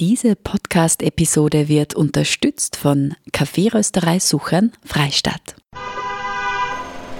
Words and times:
Diese 0.00 0.36
Podcast-Episode 0.36 1.66
wird 1.66 1.94
unterstützt 1.94 2.76
von 2.76 3.16
Kaffeerösterei 3.32 4.20
Suchern 4.20 4.70
Freistadt. 4.84 5.56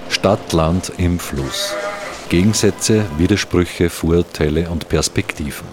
Stadt, 0.08 0.52
Land 0.52 0.92
im 0.96 1.18
Fluss. 1.18 1.74
Gegensätze, 2.28 3.04
Widersprüche, 3.18 3.90
Vorurteile 3.90 4.70
und 4.70 4.88
Perspektiven. 4.88 5.66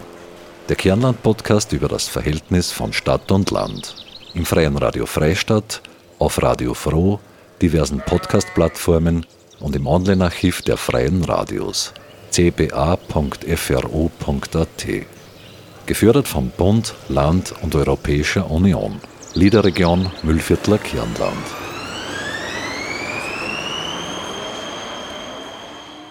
Der 0.68 0.78
Kernland-Podcast 0.78 1.74
über 1.74 1.88
das 1.88 2.08
Verhältnis 2.08 2.72
von 2.72 2.92
Stadt 2.92 3.32
und 3.32 3.52
Land. 3.52 3.96
Im 4.34 4.44
freien 4.44 4.76
Radio 4.76 5.06
Freistadt, 5.06 5.84
auf 6.18 6.42
Radio 6.42 6.74
Froh, 6.74 7.20
diversen 7.62 8.00
Podcast-Plattformen 8.00 9.28
und 9.60 9.76
im 9.76 9.86
Online-Archiv 9.86 10.64
der 10.64 10.78
freien 10.78 11.24
Radios 11.24 11.94
cba.fro.at. 12.32 13.46
Gefördert 15.88 16.28
vom 16.28 16.50
Bund, 16.50 16.96
Land 17.10 17.54
und 17.62 17.76
Europäischer 17.76 18.50
Union. 18.50 19.00
Liederregion 19.36 20.12
Müllviertler 20.24 20.80
Kirnland. 20.80 21.46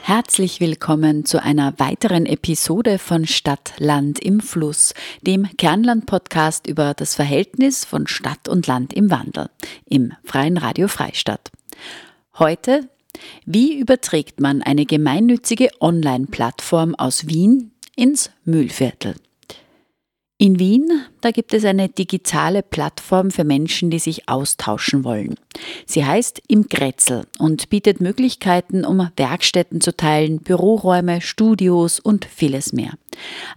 Herzlich 0.03 0.61
willkommen 0.61 1.25
zu 1.25 1.43
einer 1.43 1.75
weiteren 1.79 2.25
Episode 2.25 3.01
von 3.01 3.27
Stadt, 3.27 3.73
Land 3.79 4.21
im 4.21 4.39
Fluss, 4.39 4.95
dem 5.23 5.48
Kernland-Podcast 5.57 6.69
über 6.69 6.95
das 6.95 7.17
Verhältnis 7.17 7.84
von 7.84 8.06
Stadt 8.06 8.48
und 8.48 8.69
Land 8.69 8.93
im 8.93 9.11
Wandel 9.11 9.51
im 9.87 10.12
Freien 10.23 10.56
Radio 10.56 10.87
Freistadt. 10.87 11.51
Heute, 12.39 12.89
wie 13.45 13.77
überträgt 13.77 14.39
man 14.39 14.62
eine 14.62 14.87
gemeinnützige 14.87 15.70
Online-Plattform 15.81 16.95
aus 16.95 17.27
Wien 17.27 17.73
ins 17.97 18.31
Mühlviertel? 18.45 19.17
In 20.37 20.59
Wien, 20.59 20.91
da 21.20 21.30
gibt 21.30 21.55
es 21.55 21.65
eine 21.65 21.88
digitale 21.88 22.62
Plattform 22.62 23.30
für 23.30 23.45
Menschen, 23.45 23.91
die 23.91 24.01
sich 24.01 24.29
austauschen 24.29 25.05
wollen. 25.05 25.36
Sie 25.86 26.05
heißt 26.05 26.42
Im 26.48 26.69
Grätzl 26.69 27.22
und 27.39 27.69
bietet 27.70 28.00
Möglichkeiten, 28.00 28.84
um 28.84 29.09
Werkstätten 29.17 29.81
zu 29.81 29.97
teilen, 29.97 30.41
Büroräume, 30.41 31.20
Studios 31.20 32.00
und 32.00 32.25
vieles 32.25 32.72
mehr. 32.72 32.94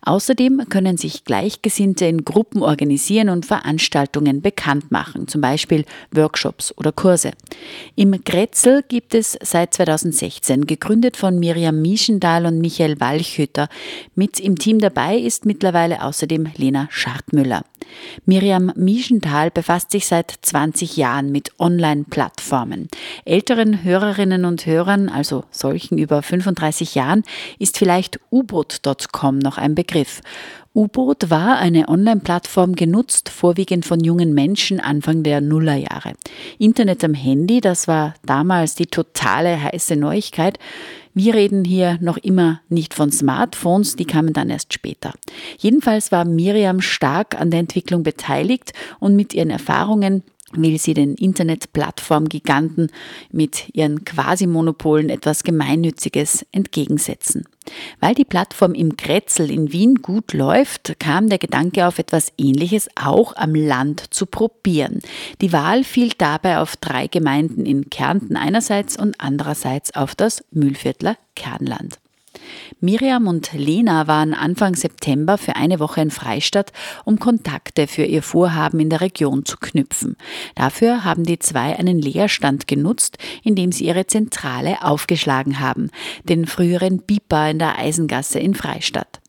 Außerdem 0.02 0.64
können 0.70 0.98
sich 0.98 1.24
Gleichgesinnte 1.24 2.06
in 2.06 2.26
Gruppen 2.26 2.62
organisieren 2.62 3.30
und 3.30 3.46
Veranstaltungen 3.46 4.42
bekannt 4.42 4.92
machen, 4.92 5.28
zum 5.28 5.42
Beispiel 5.42 5.86
Workshops 6.12 6.74
oder 6.78 6.92
Kurse. 6.92 7.32
Im 7.96 8.24
Grätzl 8.24 8.84
gibt 8.88 9.14
es 9.14 9.38
seit 9.42 9.74
2016, 9.74 10.66
gegründet 10.68 11.18
von 11.18 11.40
Miriam 11.40 11.82
Mieschendahl 11.82 12.46
und 12.46 12.60
Michael 12.60 13.00
Walchhütter. 13.00 13.70
Mit 14.16 14.40
im 14.40 14.58
Team 14.58 14.80
dabei 14.80 15.18
ist 15.18 15.46
mittlerweile 15.46 16.04
außerdem 16.04 16.50
Lena 16.56 16.88
Schartmüller. 16.92 17.64
Miriam 18.26 18.72
Mieschenthal 18.76 19.52
befasst 19.52 19.92
sich 19.92 20.08
seit 20.08 20.34
20 20.42 20.98
Jahren 20.98 21.32
mit 21.32 21.52
Online-Plattformen. 21.60 22.90
Älteren 23.26 23.84
Hörerinnen 23.84 24.46
und 24.46 24.66
Hörern, 24.66 25.10
also 25.10 25.46
solchen 25.52 25.98
über 25.98 26.22
35 26.22 26.96
Jahren, 26.96 27.24
ist 27.60 27.78
vielleicht 27.78 28.20
U-Boot.com 28.32 29.40
noch 29.48 29.58
ein 29.58 29.76
Begriff. 29.76 30.22
U-Boot 30.76 31.30
war 31.30 31.58
eine 31.58 31.88
Online-Plattform 31.88 32.76
genutzt, 32.76 33.30
vorwiegend 33.30 33.86
von 33.86 34.04
jungen 34.04 34.34
Menschen 34.34 34.80
Anfang 34.80 35.24
der 35.24 35.42
Nullerjahre. 35.42 36.14
Internet 36.60 37.04
am 37.04 37.14
Handy, 37.14 37.62
das 37.62 37.88
war 37.88 38.14
damals 38.26 38.76
die 38.76 38.86
totale 38.86 39.60
heiße 39.60 39.96
Neuigkeit. 39.96 40.60
Wir 41.16 41.34
reden 41.34 41.66
hier 41.66 41.98
noch 42.02 42.18
immer 42.18 42.62
nicht 42.70 42.94
von 42.94 43.12
Smartphones, 43.12 43.96
die 43.96 44.06
kamen 44.06 44.34
dann 44.34 44.52
erst 44.52 44.74
später. 44.74 45.14
Jedenfalls 45.58 46.12
war 46.12 46.26
Miriam 46.26 46.82
stark 46.82 47.40
an 47.40 47.50
der 47.50 47.62
Entwicklung 47.62 48.04
beteiligt 48.04 48.74
und 49.00 49.16
mit 49.16 49.34
ihren 49.34 49.50
Erfahrungen 49.50 50.24
will 50.52 50.78
sie 50.78 50.94
den 50.94 51.16
Internetplattform-Giganten 51.16 52.92
mit 53.32 53.70
ihren 53.74 54.06
Quasi-Monopolen 54.06 55.10
etwas 55.10 55.44
Gemeinnütziges 55.44 56.46
entgegensetzen. 56.52 57.46
Weil 58.00 58.16
die 58.16 58.26
Plattform 58.26 58.74
im 58.74 58.98
Kretzel 58.98 59.52
in 59.52 59.72
Wien 59.72 59.96
gut 59.96 60.34
läuft, 60.34 61.00
kam 61.00 61.30
der 61.30 61.38
Gedanke 61.38 61.88
auf 61.88 62.00
etwas 62.00 62.32
Ähnliches 62.38 62.90
auch 62.96 63.36
am 63.36 63.56
Land 63.56 64.14
zu 64.14 64.26
probieren. 64.26 65.02
Die 65.42 65.54
Wahl 65.54 65.84
fiel 65.84 66.12
dabei 66.18 66.60
auf 66.60 66.76
drei 66.78 67.08
Gemeinden 67.08 67.66
in 67.66 67.90
Kärnten 67.90 68.36
einerseits 68.36 68.98
und 68.98 69.16
andererseits 69.20 69.96
auf 69.96 70.16
das 70.16 70.44
Mühlviertler 70.52 71.18
Kernland. 71.36 72.00
Miriam 72.80 73.28
und 73.28 73.54
Lena 73.54 74.08
waren 74.08 74.34
Anfang 74.34 74.76
September 74.76 75.38
für 75.38 75.56
eine 75.56 75.80
Woche 75.80 76.02
in 76.02 76.12
Freistadt, 76.12 76.72
um 77.06 77.20
Kontakte 77.20 77.88
für 77.88 78.04
ihr 78.04 78.22
Vorhaben 78.22 78.80
in 78.80 78.90
der 78.90 79.02
Region 79.02 79.46
zu 79.46 79.58
knüpfen. 79.58 80.16
Dafür 80.56 81.04
haben 81.04 81.24
die 81.24 81.40
zwei 81.40 81.78
einen 81.78 82.00
Leerstand 82.00 82.68
genutzt, 82.68 83.18
in 83.44 83.56
dem 83.56 83.72
sie 83.72 83.86
ihre 83.86 84.08
Zentrale 84.08 84.84
aufgeschlagen 84.84 85.60
haben, 85.60 85.90
den 86.24 86.46
früheren 86.46 87.00
Bipa 87.00 87.50
in 87.50 87.60
der 87.60 87.78
Eisengasse 87.80 88.40
in 88.40 88.56
Freistadt. 88.56 89.20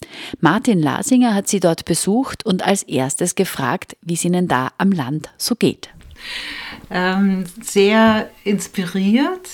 Martin 0.40 0.80
Lasinger 0.80 1.34
hat 1.34 1.48
sie 1.48 1.60
dort 1.60 1.84
besucht 1.84 2.44
und 2.44 2.62
als 2.62 2.82
erstes 2.82 3.34
gefragt, 3.34 3.96
wie 4.02 4.14
es 4.14 4.24
ihnen 4.24 4.48
da 4.48 4.70
am 4.78 4.92
Land 4.92 5.30
so 5.36 5.54
geht. 5.54 5.90
Ähm, 6.90 7.44
sehr 7.62 8.30
inspiriert, 8.44 9.48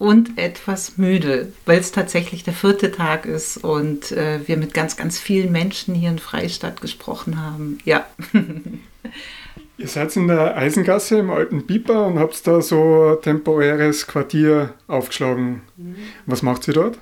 und 0.00 0.38
etwas 0.38 0.96
müde, 0.96 1.52
weil 1.66 1.78
es 1.78 1.92
tatsächlich 1.92 2.42
der 2.42 2.54
vierte 2.54 2.90
Tag 2.90 3.26
ist 3.26 3.58
und 3.58 4.10
äh, 4.12 4.40
wir 4.46 4.56
mit 4.56 4.72
ganz, 4.72 4.96
ganz 4.96 5.18
vielen 5.18 5.52
Menschen 5.52 5.94
hier 5.94 6.08
in 6.08 6.18
Freistadt 6.18 6.80
gesprochen 6.80 7.40
haben. 7.40 7.78
Ja. 7.84 8.06
Ihr 9.76 9.88
seid 9.88 10.16
in 10.16 10.26
der 10.26 10.56
Eisengasse 10.56 11.18
im 11.18 11.30
alten 11.30 11.66
Biber 11.66 12.06
und 12.06 12.18
habt 12.18 12.46
da 12.46 12.62
so 12.62 13.16
ein 13.18 13.22
temporäres 13.22 14.06
Quartier 14.06 14.72
aufgeschlagen. 14.88 15.60
Mhm. 15.76 15.96
Was 16.24 16.40
macht 16.40 16.64
sie 16.64 16.72
dort? 16.72 16.98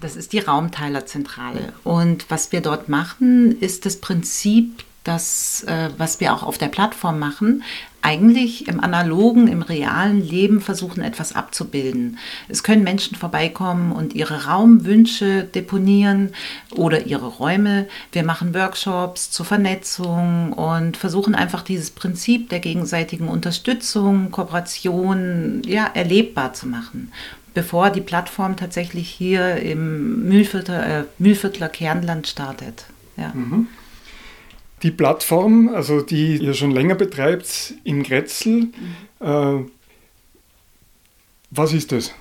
Das 0.00 0.16
ist 0.16 0.32
die 0.32 0.40
Raumteilerzentrale. 0.40 1.72
Und 1.84 2.28
was 2.28 2.50
wir 2.50 2.60
dort 2.60 2.88
machen, 2.88 3.56
ist 3.60 3.86
das 3.86 3.98
Prinzip 3.98 4.82
das, 5.04 5.64
äh, 5.64 5.90
was 5.98 6.20
wir 6.20 6.32
auch 6.32 6.42
auf 6.42 6.58
der 6.58 6.68
Plattform 6.68 7.18
machen, 7.18 7.62
eigentlich 8.02 8.66
im 8.66 8.80
analogen, 8.80 9.46
im 9.46 9.62
realen 9.62 10.20
Leben 10.20 10.60
versuchen, 10.60 11.02
etwas 11.02 11.34
abzubilden. 11.34 12.18
Es 12.48 12.64
können 12.64 12.82
Menschen 12.82 13.16
vorbeikommen 13.16 13.92
und 13.92 14.14
ihre 14.14 14.46
Raumwünsche 14.46 15.44
deponieren 15.44 16.32
oder 16.74 17.06
ihre 17.06 17.26
Räume. 17.26 17.86
Wir 18.10 18.24
machen 18.24 18.54
Workshops 18.54 19.30
zur 19.30 19.46
Vernetzung 19.46 20.52
und 20.52 20.96
versuchen 20.96 21.36
einfach 21.36 21.62
dieses 21.62 21.90
Prinzip 21.90 22.48
der 22.48 22.58
gegenseitigen 22.58 23.28
Unterstützung, 23.28 24.32
Kooperation 24.32 25.62
ja, 25.64 25.86
erlebbar 25.94 26.52
zu 26.52 26.66
machen 26.66 27.12
bevor 27.54 27.90
die 27.90 28.00
Plattform 28.00 28.56
tatsächlich 28.56 29.10
hier 29.10 29.56
im 29.56 30.26
Mühlviertler, 30.26 31.00
äh, 31.00 31.04
Mühlviertler 31.18 31.68
Kernland 31.68 32.26
startet. 32.26 32.86
Ja. 33.18 33.30
Mhm. 33.34 33.68
Die 34.82 34.90
Plattform, 34.90 35.68
also 35.68 36.00
die 36.00 36.36
ihr 36.36 36.54
schon 36.54 36.72
länger 36.72 36.94
betreibt 36.94 37.74
in 37.84 38.02
Grätzl, 38.02 38.50
mhm. 38.50 38.70
äh, 39.20 39.64
was 41.50 41.72
ist 41.72 41.92
das? 41.92 42.12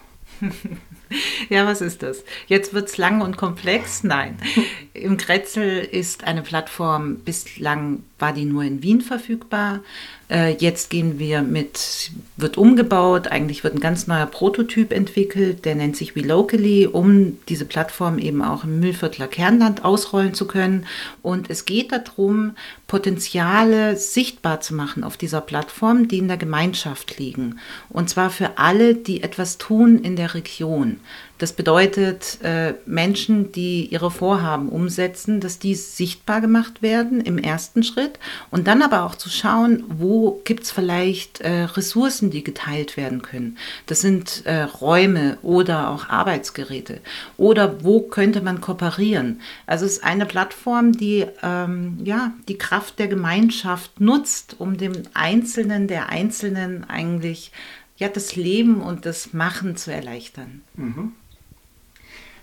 ja, 1.49 1.65
was 1.65 1.81
ist 1.81 2.03
das? 2.03 2.23
Jetzt 2.47 2.73
wird 2.73 2.89
es 2.89 2.97
lang 2.97 3.21
und 3.21 3.37
komplex. 3.37 4.03
Nein. 4.03 4.37
Im 4.93 5.17
Grätzl 5.17 5.87
ist 5.91 6.23
eine 6.23 6.41
Plattform, 6.41 7.17
bislang 7.17 8.03
war 8.21 8.33
die 8.33 8.45
nur 8.45 8.63
in 8.63 8.83
Wien 8.83 9.01
verfügbar. 9.01 9.81
Äh, 10.29 10.55
jetzt 10.59 10.89
gehen 10.89 11.19
wir 11.19 11.41
mit, 11.41 12.11
wird 12.37 12.57
umgebaut, 12.57 13.27
eigentlich 13.27 13.63
wird 13.65 13.75
ein 13.75 13.81
ganz 13.81 14.07
neuer 14.07 14.27
Prototyp 14.27 14.93
entwickelt, 14.93 15.65
der 15.65 15.75
nennt 15.75 15.97
sich 15.97 16.15
WeLocally, 16.15 16.87
um 16.87 17.37
diese 17.49 17.65
Plattform 17.65 18.17
eben 18.17 18.41
auch 18.41 18.63
im 18.63 18.79
Mühlviertler 18.79 19.27
Kernland 19.27 19.83
ausrollen 19.83 20.33
zu 20.33 20.47
können. 20.47 20.85
Und 21.21 21.49
es 21.49 21.65
geht 21.65 21.91
darum, 21.91 22.53
Potenziale 22.87 23.97
sichtbar 23.97 24.61
zu 24.61 24.73
machen 24.73 25.03
auf 25.03 25.17
dieser 25.17 25.41
Plattform, 25.41 26.07
die 26.07 26.19
in 26.19 26.29
der 26.29 26.37
Gemeinschaft 26.37 27.19
liegen. 27.19 27.59
Und 27.89 28.09
zwar 28.09 28.29
für 28.29 28.57
alle, 28.57 28.95
die 28.95 29.23
etwas 29.23 29.57
tun 29.57 29.99
in 29.99 30.15
der 30.15 30.33
Region. 30.33 30.99
Das 31.41 31.53
bedeutet, 31.53 32.37
äh, 32.43 32.75
Menschen, 32.85 33.51
die 33.51 33.87
ihre 33.87 34.11
Vorhaben 34.11 34.69
umsetzen, 34.69 35.39
dass 35.39 35.57
die 35.57 35.73
sichtbar 35.73 36.39
gemacht 36.39 36.83
werden 36.83 37.19
im 37.19 37.39
ersten 37.39 37.81
Schritt 37.81 38.19
und 38.51 38.67
dann 38.67 38.83
aber 38.83 39.01
auch 39.01 39.15
zu 39.15 39.27
schauen, 39.27 39.83
wo 39.87 40.39
gibt 40.43 40.65
es 40.65 40.71
vielleicht 40.71 41.41
äh, 41.41 41.63
Ressourcen, 41.63 42.29
die 42.29 42.43
geteilt 42.43 42.95
werden 42.95 43.23
können. 43.23 43.57
Das 43.87 44.01
sind 44.01 44.45
äh, 44.45 44.61
Räume 44.61 45.39
oder 45.41 45.89
auch 45.89 46.09
Arbeitsgeräte. 46.09 47.01
Oder 47.37 47.83
wo 47.83 48.01
könnte 48.01 48.41
man 48.41 48.61
kooperieren? 48.61 49.41
Also 49.65 49.85
es 49.85 49.93
ist 49.93 50.03
eine 50.03 50.27
Plattform, 50.27 50.91
die 50.91 51.25
ähm, 51.41 51.97
ja, 52.03 52.33
die 52.49 52.59
Kraft 52.59 52.99
der 52.99 53.07
Gemeinschaft 53.07 53.99
nutzt, 53.99 54.57
um 54.59 54.77
dem 54.77 54.93
Einzelnen, 55.15 55.87
der 55.87 56.09
Einzelnen 56.09 56.87
eigentlich 56.87 57.51
ja, 57.97 58.09
das 58.09 58.35
Leben 58.35 58.79
und 58.81 59.07
das 59.07 59.33
Machen 59.33 59.75
zu 59.75 59.91
erleichtern. 59.91 60.61
Mhm. 60.75 61.13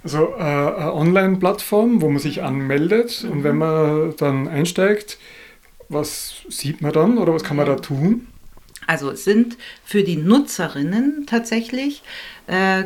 Also 0.08 0.34
äh, 0.38 0.42
eine 0.42 0.94
Online-Plattform, 0.94 2.00
wo 2.00 2.08
man 2.08 2.18
sich 2.18 2.42
anmeldet 2.42 3.24
mhm. 3.24 3.30
und 3.30 3.44
wenn 3.44 3.58
man 3.58 4.16
dann 4.16 4.48
einsteigt, 4.48 5.18
was 5.90 6.36
sieht 6.48 6.80
man 6.80 6.92
dann 6.92 7.18
oder 7.18 7.34
was 7.34 7.44
kann 7.44 7.58
man 7.58 7.66
da 7.66 7.76
tun? 7.76 8.26
Also 8.86 9.10
es 9.10 9.24
sind 9.24 9.58
für 9.84 10.02
die 10.02 10.16
Nutzerinnen 10.16 11.26
tatsächlich, 11.26 12.02
äh, 12.46 12.84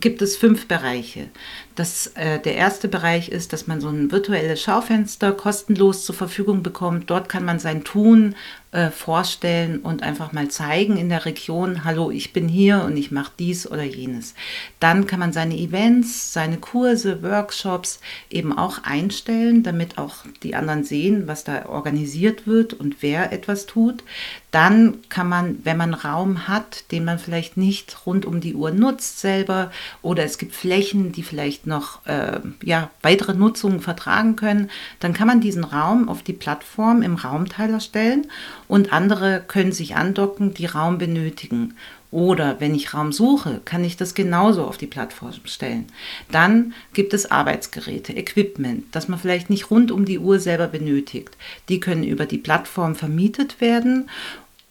gibt 0.00 0.22
es 0.22 0.38
fünf 0.38 0.66
Bereiche. 0.66 1.28
Das, 1.74 2.06
äh, 2.14 2.40
der 2.40 2.54
erste 2.54 2.88
Bereich 2.88 3.28
ist, 3.28 3.52
dass 3.52 3.66
man 3.66 3.82
so 3.82 3.90
ein 3.90 4.10
virtuelles 4.10 4.62
Schaufenster 4.62 5.32
kostenlos 5.32 6.06
zur 6.06 6.14
Verfügung 6.14 6.62
bekommt. 6.62 7.10
Dort 7.10 7.28
kann 7.28 7.44
man 7.44 7.58
sein 7.58 7.84
Tun 7.84 8.34
äh, 8.76 8.90
vorstellen 8.90 9.78
und 9.78 10.02
einfach 10.02 10.32
mal 10.32 10.48
zeigen 10.48 10.98
in 10.98 11.08
der 11.08 11.24
Region, 11.24 11.84
hallo, 11.84 12.10
ich 12.10 12.34
bin 12.34 12.46
hier 12.46 12.82
und 12.84 12.98
ich 12.98 13.10
mache 13.10 13.32
dies 13.38 13.66
oder 13.66 13.82
jenes. 13.82 14.34
Dann 14.80 15.06
kann 15.06 15.18
man 15.18 15.32
seine 15.32 15.56
Events, 15.56 16.34
seine 16.34 16.58
Kurse, 16.58 17.22
Workshops 17.22 18.00
eben 18.28 18.56
auch 18.56 18.84
einstellen, 18.84 19.62
damit 19.62 19.96
auch 19.96 20.16
die 20.42 20.54
anderen 20.54 20.84
sehen, 20.84 21.26
was 21.26 21.42
da 21.42 21.64
organisiert 21.66 22.46
wird 22.46 22.74
und 22.74 22.96
wer 23.00 23.32
etwas 23.32 23.64
tut. 23.64 24.04
Dann 24.50 24.98
kann 25.08 25.28
man, 25.28 25.58
wenn 25.64 25.76
man 25.76 25.94
Raum 25.94 26.46
hat, 26.46 26.90
den 26.92 27.04
man 27.04 27.18
vielleicht 27.18 27.56
nicht 27.56 28.06
rund 28.06 28.26
um 28.26 28.40
die 28.40 28.54
Uhr 28.54 28.70
nutzt 28.70 29.20
selber 29.20 29.70
oder 30.02 30.24
es 30.24 30.38
gibt 30.38 30.54
Flächen, 30.54 31.12
die 31.12 31.22
vielleicht 31.22 31.66
noch 31.66 32.04
äh, 32.06 32.40
ja, 32.62 32.90
weitere 33.02 33.34
Nutzungen 33.34 33.80
vertragen 33.80 34.36
können, 34.36 34.70
dann 35.00 35.14
kann 35.14 35.26
man 35.26 35.40
diesen 35.40 35.64
Raum 35.64 36.08
auf 36.08 36.22
die 36.22 36.32
Plattform 36.32 37.02
im 37.02 37.16
Raumteiler 37.16 37.80
stellen 37.80 38.28
und 38.68 38.92
andere 38.92 39.42
können 39.46 39.72
sich 39.72 39.96
andocken, 39.96 40.54
die 40.54 40.66
Raum 40.66 40.98
benötigen. 40.98 41.74
Oder 42.10 42.60
wenn 42.60 42.74
ich 42.74 42.94
Raum 42.94 43.12
suche, 43.12 43.60
kann 43.64 43.84
ich 43.84 43.96
das 43.96 44.14
genauso 44.14 44.64
auf 44.64 44.78
die 44.78 44.86
Plattform 44.86 45.32
stellen. 45.44 45.86
Dann 46.30 46.72
gibt 46.94 47.12
es 47.12 47.30
Arbeitsgeräte, 47.30 48.12
Equipment, 48.12 48.84
das 48.92 49.08
man 49.08 49.18
vielleicht 49.18 49.50
nicht 49.50 49.70
rund 49.70 49.90
um 49.90 50.04
die 50.04 50.18
Uhr 50.18 50.38
selber 50.38 50.68
benötigt. 50.68 51.36
Die 51.68 51.80
können 51.80 52.04
über 52.04 52.24
die 52.24 52.38
Plattform 52.38 52.94
vermietet 52.94 53.60
werden 53.60 54.08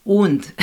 und 0.06 0.54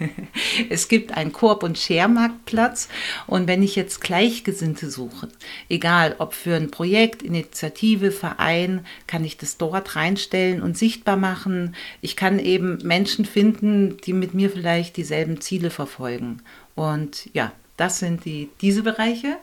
es 0.70 0.88
gibt 0.88 1.12
einen 1.12 1.30
Korb- 1.30 1.62
und 1.62 1.78
Schermarktplatz. 1.78 2.88
Und 3.26 3.46
wenn 3.46 3.62
ich 3.62 3.76
jetzt 3.76 4.00
Gleichgesinnte 4.00 4.90
suche, 4.90 5.28
egal 5.68 6.16
ob 6.18 6.32
für 6.32 6.56
ein 6.56 6.70
Projekt, 6.70 7.22
Initiative, 7.22 8.10
Verein, 8.10 8.86
kann 9.06 9.24
ich 9.24 9.36
das 9.36 9.58
dort 9.58 9.94
reinstellen 9.94 10.62
und 10.62 10.78
sichtbar 10.78 11.18
machen. 11.18 11.76
Ich 12.00 12.16
kann 12.16 12.38
eben 12.38 12.78
Menschen 12.82 13.26
finden, 13.26 13.98
die 13.98 14.14
mit 14.14 14.32
mir 14.32 14.48
vielleicht 14.48 14.96
dieselben 14.96 15.42
Ziele 15.42 15.68
verfolgen. 15.68 16.40
Und 16.74 17.28
ja, 17.34 17.52
das 17.76 17.98
sind 17.98 18.24
die, 18.24 18.48
diese 18.62 18.82
Bereiche 18.82 19.36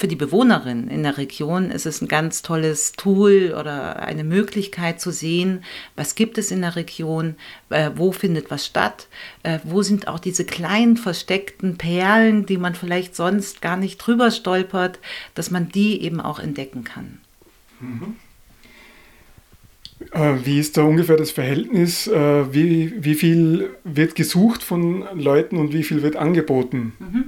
für 0.00 0.08
die 0.08 0.16
Bewohnerin 0.16 0.88
in 0.88 1.02
der 1.02 1.18
Region 1.18 1.70
ist 1.70 1.84
es 1.84 2.00
ein 2.00 2.08
ganz 2.08 2.40
tolles 2.40 2.92
Tool 2.92 3.54
oder 3.54 4.00
eine 4.00 4.24
Möglichkeit 4.24 4.98
zu 4.98 5.12
sehen, 5.12 5.62
was 5.94 6.14
gibt 6.14 6.38
es 6.38 6.50
in 6.50 6.62
der 6.62 6.74
Region, 6.74 7.34
äh, 7.68 7.90
wo 7.96 8.10
findet 8.10 8.50
was 8.50 8.64
statt, 8.64 9.08
äh, 9.42 9.58
wo 9.62 9.82
sind 9.82 10.08
auch 10.08 10.18
diese 10.18 10.46
kleinen 10.46 10.96
versteckten 10.96 11.76
Perlen, 11.76 12.46
die 12.46 12.56
man 12.56 12.74
vielleicht 12.74 13.14
sonst 13.14 13.60
gar 13.60 13.76
nicht 13.76 13.98
drüber 13.98 14.30
stolpert, 14.30 15.00
dass 15.34 15.50
man 15.50 15.68
die 15.68 16.00
eben 16.00 16.22
auch 16.22 16.38
entdecken 16.38 16.82
kann. 16.82 17.18
Mhm. 17.80 18.16
Äh, 20.12 20.46
wie 20.46 20.58
ist 20.58 20.78
da 20.78 20.82
ungefähr 20.82 21.18
das 21.18 21.30
Verhältnis? 21.30 22.06
Wie, 22.08 23.04
wie 23.04 23.14
viel 23.14 23.68
wird 23.84 24.14
gesucht 24.14 24.62
von 24.62 25.04
Leuten 25.12 25.58
und 25.58 25.74
wie 25.74 25.82
viel 25.82 26.00
wird 26.00 26.16
angeboten? 26.16 26.94
Mhm. 26.98 27.24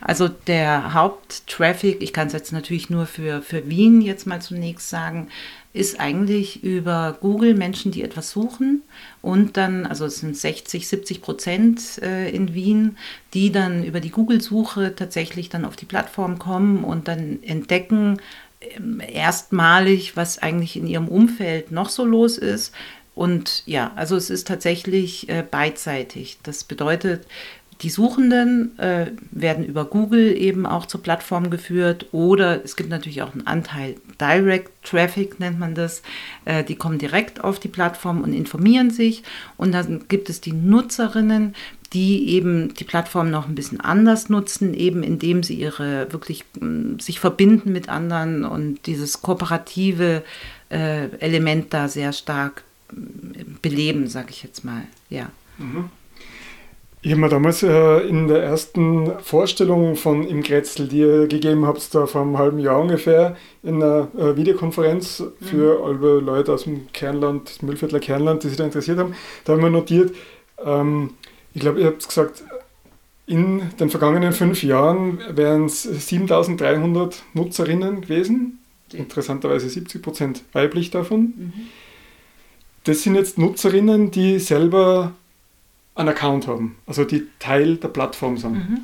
Also 0.00 0.28
der 0.28 0.94
Haupttraffic, 0.94 2.02
ich 2.02 2.12
kann 2.12 2.28
es 2.28 2.32
jetzt 2.32 2.52
natürlich 2.52 2.90
nur 2.90 3.06
für, 3.06 3.42
für 3.42 3.68
Wien 3.68 4.00
jetzt 4.00 4.26
mal 4.26 4.40
zunächst 4.40 4.88
sagen, 4.88 5.28
ist 5.72 6.00
eigentlich 6.00 6.64
über 6.64 7.18
Google 7.20 7.54
Menschen, 7.54 7.92
die 7.92 8.02
etwas 8.02 8.30
suchen 8.30 8.82
und 9.22 9.56
dann, 9.56 9.86
also 9.86 10.06
es 10.06 10.20
sind 10.20 10.36
60, 10.36 10.88
70 10.88 11.22
Prozent 11.22 11.98
äh, 12.02 12.30
in 12.30 12.54
Wien, 12.54 12.96
die 13.34 13.52
dann 13.52 13.84
über 13.84 14.00
die 14.00 14.10
Google-Suche 14.10 14.94
tatsächlich 14.96 15.50
dann 15.50 15.64
auf 15.64 15.76
die 15.76 15.84
Plattform 15.84 16.38
kommen 16.38 16.84
und 16.84 17.06
dann 17.06 17.42
entdecken 17.42 18.18
ähm, 18.60 19.00
erstmalig, 19.00 20.16
was 20.16 20.38
eigentlich 20.38 20.76
in 20.76 20.86
ihrem 20.86 21.08
Umfeld 21.08 21.70
noch 21.70 21.90
so 21.90 22.04
los 22.04 22.38
ist. 22.38 22.72
Und 23.14 23.64
ja, 23.66 23.92
also 23.96 24.16
es 24.16 24.30
ist 24.30 24.46
tatsächlich 24.46 25.28
äh, 25.28 25.42
beidseitig. 25.48 26.38
Das 26.44 26.62
bedeutet, 26.62 27.26
die 27.80 27.90
Suchenden 27.90 28.76
äh, 28.78 29.12
werden 29.30 29.64
über 29.64 29.84
Google 29.84 30.36
eben 30.36 30.66
auch 30.66 30.86
zur 30.86 31.02
Plattform 31.02 31.48
geführt 31.48 32.06
oder 32.12 32.64
es 32.64 32.74
gibt 32.74 32.90
natürlich 32.90 33.22
auch 33.22 33.32
einen 33.32 33.46
Anteil 33.46 33.96
Direct 34.20 34.70
Traffic, 34.82 35.38
nennt 35.38 35.60
man 35.60 35.74
das. 35.74 36.02
Äh, 36.44 36.64
die 36.64 36.74
kommen 36.74 36.98
direkt 36.98 37.44
auf 37.44 37.60
die 37.60 37.68
Plattform 37.68 38.22
und 38.22 38.32
informieren 38.32 38.90
sich 38.90 39.22
und 39.56 39.72
dann 39.72 40.06
gibt 40.08 40.28
es 40.28 40.40
die 40.40 40.52
Nutzerinnen, 40.52 41.54
die 41.92 42.30
eben 42.30 42.74
die 42.74 42.84
Plattform 42.84 43.30
noch 43.30 43.48
ein 43.48 43.54
bisschen 43.54 43.80
anders 43.80 44.28
nutzen, 44.28 44.74
eben 44.74 45.02
indem 45.02 45.42
sie 45.42 45.54
ihre 45.54 46.12
wirklich 46.12 46.44
sich 46.98 47.20
verbinden 47.20 47.72
mit 47.72 47.88
anderen 47.88 48.44
und 48.44 48.86
dieses 48.86 49.22
kooperative 49.22 50.22
äh, 50.70 51.06
Element 51.20 51.72
da 51.72 51.88
sehr 51.88 52.12
stark 52.12 52.64
beleben, 53.62 54.08
sage 54.08 54.28
ich 54.30 54.42
jetzt 54.42 54.64
mal. 54.64 54.82
Ja. 55.08 55.30
Mhm. 55.58 55.90
Ich 57.08 57.12
habe 57.12 57.22
mir 57.22 57.30
damals 57.30 57.62
äh, 57.62 58.00
in 58.00 58.28
der 58.28 58.42
ersten 58.42 59.12
Vorstellung 59.22 59.96
von 59.96 60.28
Im 60.28 60.42
Grätzl, 60.42 60.88
die 60.88 60.98
ihr 60.98 61.26
gegeben 61.26 61.66
habt, 61.66 61.94
da 61.94 62.04
vor 62.04 62.20
einem 62.20 62.36
halben 62.36 62.58
Jahr 62.58 62.78
ungefähr, 62.78 63.34
in 63.62 63.82
einer 63.82 64.08
äh, 64.14 64.36
Videokonferenz 64.36 65.24
für 65.40 65.78
mhm. 65.78 65.84
alle 65.84 66.20
Leute 66.20 66.52
aus 66.52 66.64
dem 66.64 66.92
Kernland, 66.92 67.48
das 67.48 67.62
Müllviertler 67.62 68.00
Kernland, 68.00 68.42
die 68.42 68.48
sich 68.48 68.58
da 68.58 68.64
interessiert 68.66 68.98
haben, 68.98 69.14
da 69.46 69.54
haben 69.54 69.62
wir 69.62 69.70
notiert, 69.70 70.14
ähm, 70.62 71.14
ich 71.54 71.62
glaube, 71.62 71.80
ihr 71.80 71.86
habt 71.86 72.06
gesagt, 72.06 72.44
in 73.26 73.62
den 73.80 73.88
vergangenen 73.88 74.34
fünf 74.34 74.62
Jahren 74.62 75.18
wären 75.30 75.64
es 75.64 75.84
7300 75.84 77.22
Nutzerinnen 77.32 78.02
gewesen, 78.02 78.58
interessanterweise 78.92 79.70
70 79.70 80.02
Prozent 80.02 80.44
weiblich 80.52 80.90
davon. 80.90 81.20
Mhm. 81.20 81.52
Das 82.84 83.02
sind 83.02 83.14
jetzt 83.14 83.38
Nutzerinnen, 83.38 84.10
die 84.10 84.38
selber 84.38 85.14
einen 85.98 86.08
Account 86.10 86.46
haben, 86.46 86.76
also 86.86 87.04
die 87.04 87.26
Teil 87.38 87.76
der 87.76 87.88
Plattform 87.88 88.36
sind. 88.38 88.54
Mhm. 88.54 88.78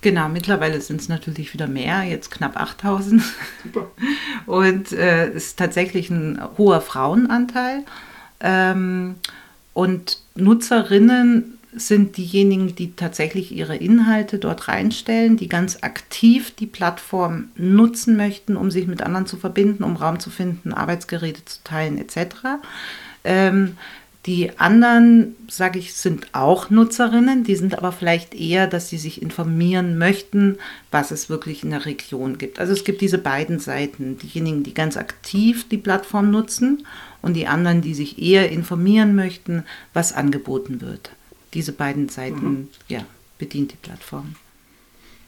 Genau, 0.00 0.28
mittlerweile 0.28 0.80
sind 0.82 1.00
es 1.00 1.08
natürlich 1.08 1.54
wieder 1.54 1.66
mehr, 1.66 2.02
jetzt 2.02 2.30
knapp 2.30 2.58
8000. 2.58 3.22
Super. 3.62 3.90
Und 4.46 4.92
äh, 4.92 5.30
ist 5.30 5.58
tatsächlich 5.58 6.10
ein 6.10 6.38
hoher 6.58 6.82
Frauenanteil. 6.82 7.84
Ähm, 8.40 9.14
und 9.72 10.20
Nutzerinnen 10.34 11.58
sind 11.74 12.16
diejenigen, 12.16 12.74
die 12.76 12.94
tatsächlich 12.94 13.50
ihre 13.50 13.76
Inhalte 13.76 14.38
dort 14.38 14.68
reinstellen, 14.68 15.36
die 15.36 15.48
ganz 15.48 15.78
aktiv 15.80 16.54
die 16.54 16.66
Plattform 16.66 17.48
nutzen 17.56 18.16
möchten, 18.16 18.56
um 18.56 18.70
sich 18.70 18.86
mit 18.86 19.02
anderen 19.02 19.26
zu 19.26 19.36
verbinden, 19.36 19.82
um 19.82 19.96
Raum 19.96 20.20
zu 20.20 20.30
finden, 20.30 20.72
Arbeitsgeräte 20.72 21.44
zu 21.44 21.58
teilen 21.64 21.98
etc. 21.98 22.36
Ähm, 23.24 23.76
die 24.26 24.58
anderen, 24.58 25.36
sage 25.48 25.78
ich, 25.78 25.94
sind 25.94 26.28
auch 26.32 26.70
Nutzerinnen, 26.70 27.44
die 27.44 27.56
sind 27.56 27.76
aber 27.76 27.92
vielleicht 27.92 28.34
eher, 28.34 28.66
dass 28.66 28.88
sie 28.88 28.96
sich 28.96 29.20
informieren 29.20 29.98
möchten, 29.98 30.56
was 30.90 31.10
es 31.10 31.28
wirklich 31.28 31.62
in 31.62 31.70
der 31.70 31.84
Region 31.84 32.38
gibt. 32.38 32.58
Also 32.58 32.72
es 32.72 32.84
gibt 32.84 33.02
diese 33.02 33.18
beiden 33.18 33.58
Seiten, 33.58 34.16
diejenigen, 34.16 34.62
die 34.62 34.72
ganz 34.72 34.96
aktiv 34.96 35.68
die 35.68 35.76
Plattform 35.76 36.30
nutzen 36.30 36.86
und 37.20 37.34
die 37.34 37.46
anderen, 37.46 37.82
die 37.82 37.94
sich 37.94 38.18
eher 38.18 38.50
informieren 38.50 39.14
möchten, 39.14 39.64
was 39.92 40.14
angeboten 40.14 40.80
wird. 40.80 41.10
Diese 41.52 41.72
beiden 41.72 42.08
Seiten, 42.08 42.50
mhm. 42.50 42.68
ja, 42.88 43.04
bedient 43.38 43.72
die 43.72 43.76
Plattform. 43.76 44.36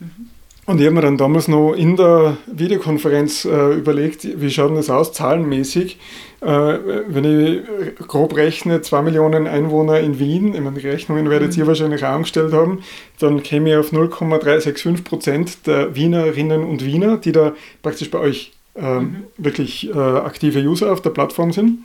Mhm. 0.01 0.31
Und 0.67 0.81
ich 0.81 0.87
habe 0.87 0.97
mir 0.97 1.03
dann 1.03 1.17
damals 1.17 1.47
noch 1.47 1.75
in 1.75 1.97
der 1.97 2.39
Videokonferenz 2.47 3.45
äh, 3.45 3.75
überlegt, 3.75 4.27
wie 4.41 4.51
schaut 4.51 4.71
denn 4.71 4.77
das 4.77 4.91
aus, 4.91 5.13
zahlenmäßig. 5.13 5.97
Äh, 6.41 6.47
wenn 6.47 7.25
ich 7.25 7.97
grob 8.09 8.35
rechne, 8.35 8.83
zwei 8.83 9.01
Millionen 9.01 9.47
Einwohner 9.47 10.01
in 10.01 10.19
Wien, 10.19 10.55
ich 10.55 10.61
meine, 10.61 10.79
die 10.79 10.89
Rechnungen 10.89 11.31
werdet 11.31 11.53
mhm. 11.53 11.63
ihr 11.63 11.67
wahrscheinlich 11.69 12.05
auch 12.05 12.11
angestellt 12.11 12.53
haben, 12.53 12.81
dann 13.21 13.45
käme 13.45 13.71
ich 13.71 13.77
auf 13.77 13.93
0,365 13.93 15.05
Prozent 15.05 15.67
der 15.69 15.95
Wienerinnen 15.95 16.65
und 16.65 16.85
Wiener, 16.85 17.17
die 17.17 17.33
da 17.33 17.53
praktisch 17.83 18.11
bei 18.11 18.19
euch 18.19 18.53
äh, 18.75 19.01
mhm. 19.01 19.25
wirklich 19.39 19.89
äh, 19.89 19.97
aktive 19.97 20.59
User 20.59 20.93
auf 20.93 21.01
der 21.01 21.11
Plattform 21.11 21.53
sind. 21.53 21.79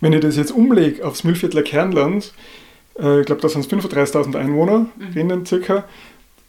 Wenn 0.00 0.14
ich 0.14 0.20
das 0.20 0.36
jetzt 0.38 0.52
umlege 0.52 1.04
aufs 1.04 1.22
Müllviertler 1.22 1.62
Kernland, 1.62 2.32
äh, 2.98 3.20
ich 3.20 3.26
glaube, 3.26 3.42
da 3.42 3.50
sind 3.50 3.66
es 3.66 3.70
35.000 3.70 4.36
Einwohnerinnen 4.36 5.40
mhm. 5.40 5.46
circa, 5.46 5.84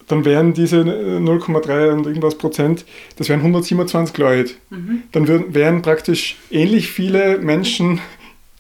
dann 0.08 0.26
wären 0.26 0.54
diese 0.54 0.82
0,3 0.82 1.70
äh, 1.70 1.90
und 1.92 2.06
irgendwas 2.06 2.36
Prozent, 2.36 2.86
das 3.18 3.30
wären 3.30 3.40
127 3.40 4.18
Leute. 4.18 4.54
Mhm. 4.70 5.04
Dann 5.12 5.28
würden, 5.28 5.54
wären 5.54 5.82
praktisch 5.82 6.38
ähnlich 6.52 6.90
viele 6.92 7.38
Menschen 7.40 8.00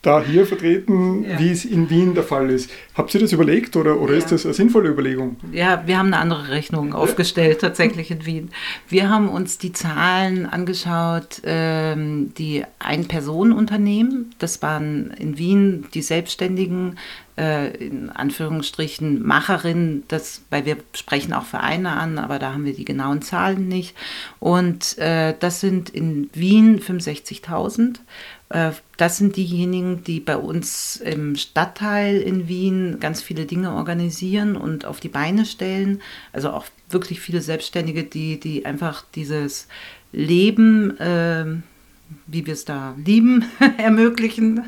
da 0.03 0.21
hier 0.21 0.45
vertreten, 0.45 1.23
ja. 1.23 1.39
wie 1.39 1.49
es 1.49 1.63
in 1.63 1.89
Wien 1.89 2.13
der 2.13 2.23
Fall 2.23 2.49
ist. 2.49 2.69
Habt 2.93 3.13
ihr 3.15 3.21
das 3.21 3.31
überlegt 3.31 3.77
oder, 3.77 3.99
oder 3.99 4.11
ja. 4.11 4.19
ist 4.19 4.33
das 4.33 4.45
eine 4.45 4.53
sinnvolle 4.53 4.89
Überlegung? 4.89 5.37
Ja, 5.53 5.81
wir 5.87 5.97
haben 5.97 6.07
eine 6.07 6.17
andere 6.17 6.49
Rechnung 6.49 6.89
ja. 6.89 6.95
aufgestellt, 6.95 7.61
tatsächlich 7.61 8.11
in 8.11 8.25
Wien. 8.25 8.51
Wir 8.89 9.09
haben 9.09 9.29
uns 9.29 9.57
die 9.57 9.71
Zahlen 9.71 10.45
angeschaut, 10.45 11.41
ähm, 11.45 12.33
die 12.37 12.65
Ein-Personen-Unternehmen, 12.79 14.35
das 14.39 14.61
waren 14.61 15.11
in 15.11 15.37
Wien 15.37 15.85
die 15.93 16.01
Selbstständigen, 16.01 16.97
äh, 17.37 17.75
in 17.77 18.09
Anführungsstrichen 18.09 19.25
Macherinnen, 19.25 20.03
das, 20.07 20.41
weil 20.49 20.65
wir 20.65 20.77
sprechen 20.93 21.33
auch 21.33 21.45
Vereine 21.45 21.91
an, 21.91 22.19
aber 22.19 22.39
da 22.39 22.53
haben 22.53 22.65
wir 22.65 22.73
die 22.73 22.85
genauen 22.85 23.21
Zahlen 23.21 23.67
nicht. 23.67 23.95
Und 24.39 24.97
äh, 24.97 25.33
das 25.39 25.59
sind 25.59 25.89
in 25.89 26.29
Wien 26.33 26.79
65.000 26.79 27.95
äh, 27.95 27.99
das 28.97 29.17
sind 29.17 29.35
diejenigen, 29.35 30.03
die 30.03 30.19
bei 30.19 30.37
uns 30.37 30.97
im 30.97 31.35
Stadtteil 31.35 32.21
in 32.21 32.47
Wien 32.47 32.97
ganz 32.99 33.21
viele 33.21 33.45
Dinge 33.45 33.73
organisieren 33.73 34.55
und 34.55 34.85
auf 34.85 34.99
die 34.99 35.09
Beine 35.09 35.45
stellen. 35.45 36.01
Also 36.33 36.51
auch 36.51 36.65
wirklich 36.89 37.19
viele 37.19 37.41
Selbstständige, 37.41 38.03
die, 38.03 38.39
die 38.39 38.65
einfach 38.65 39.05
dieses 39.15 39.67
Leben, 40.11 40.99
äh, 40.99 41.45
wie 42.27 42.45
wir 42.45 42.53
es 42.53 42.65
da 42.65 42.95
lieben, 43.03 43.45
ermöglichen. 43.77 44.61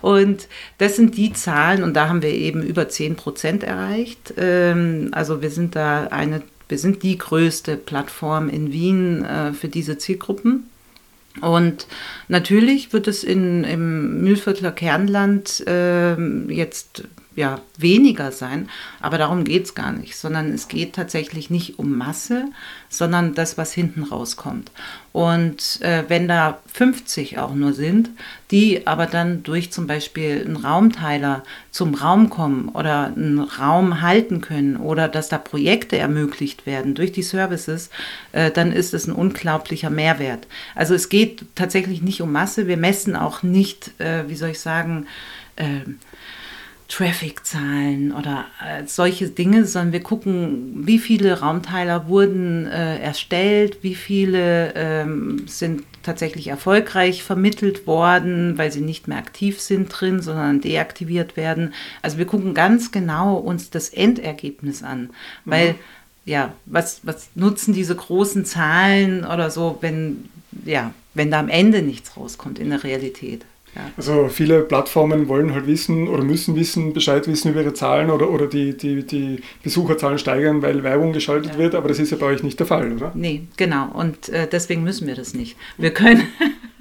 Und 0.00 0.46
das 0.78 0.94
sind 0.94 1.16
die 1.16 1.32
Zahlen 1.32 1.82
und 1.82 1.94
da 1.94 2.08
haben 2.08 2.22
wir 2.22 2.30
eben 2.30 2.62
über 2.62 2.88
10 2.88 3.16
Prozent 3.16 3.64
erreicht. 3.64 4.34
Ähm, 4.36 5.08
also 5.10 5.42
wir 5.42 5.50
sind 5.50 5.74
da 5.74 6.06
eine, 6.06 6.42
wir 6.68 6.78
sind 6.78 7.02
die 7.02 7.18
größte 7.18 7.76
Plattform 7.76 8.48
in 8.48 8.70
Wien 8.72 9.24
äh, 9.24 9.52
für 9.52 9.68
diese 9.68 9.98
Zielgruppen. 9.98 10.68
Und 11.40 11.86
natürlich 12.28 12.92
wird 12.92 13.08
es 13.08 13.24
in, 13.24 13.64
im 13.64 14.22
Mühlviertler 14.22 14.72
Kernland 14.72 15.66
äh, 15.66 16.16
jetzt 16.52 17.04
ja, 17.34 17.60
weniger 17.78 18.32
sein, 18.32 18.68
aber 19.00 19.18
darum 19.18 19.44
geht 19.44 19.64
es 19.64 19.74
gar 19.74 19.92
nicht, 19.92 20.16
sondern 20.16 20.52
es 20.52 20.68
geht 20.68 20.94
tatsächlich 20.94 21.50
nicht 21.50 21.78
um 21.78 21.96
Masse, 21.96 22.46
sondern 22.88 23.34
das, 23.34 23.56
was 23.56 23.72
hinten 23.72 24.02
rauskommt. 24.02 24.70
Und 25.12 25.80
äh, 25.82 26.04
wenn 26.08 26.26
da 26.26 26.60
50 26.72 27.38
auch 27.38 27.54
nur 27.54 27.72
sind, 27.74 28.10
die 28.50 28.86
aber 28.86 29.06
dann 29.06 29.42
durch 29.42 29.70
zum 29.70 29.86
Beispiel 29.86 30.42
einen 30.44 30.56
Raumteiler 30.56 31.42
zum 31.70 31.94
Raum 31.94 32.30
kommen 32.30 32.68
oder 32.70 33.06
einen 33.06 33.40
Raum 33.40 34.00
halten 34.00 34.40
können 34.40 34.76
oder 34.76 35.08
dass 35.08 35.28
da 35.28 35.38
Projekte 35.38 35.98
ermöglicht 35.98 36.66
werden 36.66 36.94
durch 36.94 37.12
die 37.12 37.22
Services, 37.22 37.90
äh, 38.32 38.50
dann 38.50 38.72
ist 38.72 38.94
es 38.94 39.06
ein 39.06 39.14
unglaublicher 39.14 39.90
Mehrwert. 39.90 40.46
Also 40.74 40.94
es 40.94 41.08
geht 41.08 41.44
tatsächlich 41.54 42.02
nicht 42.02 42.22
um 42.22 42.32
Masse, 42.32 42.66
wir 42.66 42.78
messen 42.78 43.16
auch 43.16 43.42
nicht, 43.42 43.98
äh, 44.00 44.28
wie 44.28 44.36
soll 44.36 44.50
ich 44.50 44.60
sagen, 44.60 45.06
äh, 45.56 45.80
Traffic-Zahlen 46.92 48.12
oder 48.12 48.44
äh, 48.62 48.86
solche 48.86 49.28
Dinge, 49.28 49.64
sondern 49.64 49.92
wir 49.92 50.02
gucken, 50.02 50.86
wie 50.86 50.98
viele 50.98 51.40
Raumteiler 51.40 52.06
wurden 52.06 52.66
äh, 52.66 52.98
erstellt, 52.98 53.78
wie 53.80 53.94
viele 53.94 54.74
ähm, 54.74 55.44
sind 55.46 55.84
tatsächlich 56.02 56.48
erfolgreich 56.48 57.22
vermittelt 57.22 57.86
worden, 57.86 58.58
weil 58.58 58.70
sie 58.70 58.82
nicht 58.82 59.08
mehr 59.08 59.16
aktiv 59.16 59.58
sind 59.60 59.88
drin, 59.88 60.20
sondern 60.20 60.60
deaktiviert 60.60 61.36
werden. 61.38 61.72
Also 62.02 62.18
wir 62.18 62.26
gucken 62.26 62.52
ganz 62.52 62.92
genau 62.92 63.36
uns 63.36 63.70
das 63.70 63.88
Endergebnis 63.88 64.82
an, 64.82 65.10
weil 65.46 65.72
mhm. 65.72 65.76
ja, 66.26 66.52
was, 66.66 67.00
was 67.04 67.30
nutzen 67.34 67.72
diese 67.72 67.96
großen 67.96 68.44
Zahlen 68.44 69.24
oder 69.24 69.50
so, 69.50 69.78
wenn 69.80 70.28
ja, 70.66 70.92
wenn 71.14 71.30
da 71.30 71.40
am 71.40 71.48
Ende 71.48 71.80
nichts 71.80 72.18
rauskommt 72.18 72.58
in 72.58 72.68
der 72.68 72.84
Realität. 72.84 73.46
Ja. 73.74 73.90
Also 73.96 74.28
viele 74.28 74.60
Plattformen 74.62 75.28
wollen 75.28 75.54
halt 75.54 75.66
wissen 75.66 76.08
oder 76.08 76.22
müssen 76.22 76.56
wissen, 76.56 76.92
Bescheid 76.92 77.26
wissen 77.26 77.52
über 77.52 77.62
ihre 77.62 77.72
Zahlen 77.72 78.10
oder, 78.10 78.30
oder 78.30 78.46
die, 78.46 78.76
die, 78.76 79.06
die 79.06 79.40
Besucherzahlen 79.62 80.18
steigern, 80.18 80.60
weil 80.60 80.82
Werbung 80.82 81.12
geschaltet 81.12 81.52
ja. 81.52 81.58
wird, 81.58 81.74
aber 81.74 81.88
das 81.88 81.98
ist 81.98 82.10
ja 82.10 82.18
bei 82.18 82.26
euch 82.26 82.42
nicht 82.42 82.58
der 82.58 82.66
Fall, 82.66 82.92
oder? 82.92 83.12
Nee, 83.14 83.42
genau. 83.56 83.88
Und 83.92 84.28
äh, 84.28 84.46
deswegen 84.46 84.82
müssen 84.82 85.06
wir 85.06 85.14
das 85.14 85.32
nicht. 85.32 85.56
Wir 85.78 85.92
können. 85.92 86.22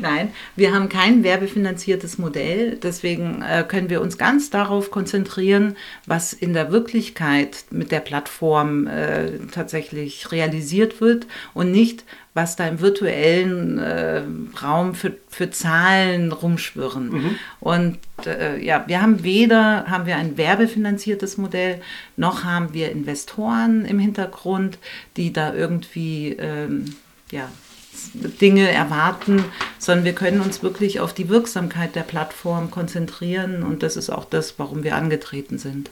Nein, 0.00 0.32
wir 0.56 0.74
haben 0.74 0.88
kein 0.88 1.22
werbefinanziertes 1.22 2.18
Modell, 2.18 2.78
deswegen 2.82 3.42
äh, 3.42 3.64
können 3.66 3.90
wir 3.90 4.00
uns 4.00 4.18
ganz 4.18 4.50
darauf 4.50 4.90
konzentrieren, 4.90 5.76
was 6.06 6.32
in 6.32 6.52
der 6.52 6.72
Wirklichkeit 6.72 7.64
mit 7.70 7.92
der 7.92 8.00
Plattform 8.00 8.86
äh, 8.86 9.38
tatsächlich 9.52 10.32
realisiert 10.32 11.00
wird 11.00 11.26
und 11.54 11.70
nicht, 11.70 12.04
was 12.34 12.56
da 12.56 12.66
im 12.66 12.80
virtuellen 12.80 13.78
äh, 13.78 14.22
Raum 14.62 14.94
für, 14.94 15.12
für 15.28 15.50
Zahlen 15.50 16.32
rumschwirren. 16.32 17.10
Mhm. 17.10 17.38
Und 17.60 17.98
äh, 18.24 18.58
ja, 18.64 18.84
wir 18.86 19.02
haben 19.02 19.22
weder 19.22 19.86
haben 19.86 20.06
wir 20.06 20.16
ein 20.16 20.38
werbefinanziertes 20.38 21.36
Modell, 21.36 21.80
noch 22.16 22.44
haben 22.44 22.72
wir 22.72 22.90
Investoren 22.90 23.84
im 23.84 23.98
Hintergrund, 23.98 24.78
die 25.16 25.32
da 25.32 25.54
irgendwie 25.54 26.36
ähm, 26.38 26.96
ja, 27.30 27.50
Dinge 28.14 28.70
erwarten, 28.70 29.44
sondern 29.78 30.04
wir 30.04 30.14
können 30.14 30.40
uns 30.40 30.62
wirklich 30.62 31.00
auf 31.00 31.12
die 31.12 31.28
Wirksamkeit 31.28 31.94
der 31.94 32.02
Plattform 32.02 32.70
konzentrieren 32.70 33.62
und 33.62 33.82
das 33.82 33.96
ist 33.96 34.10
auch 34.10 34.24
das, 34.24 34.58
warum 34.58 34.84
wir 34.84 34.96
angetreten 34.96 35.58
sind. 35.58 35.90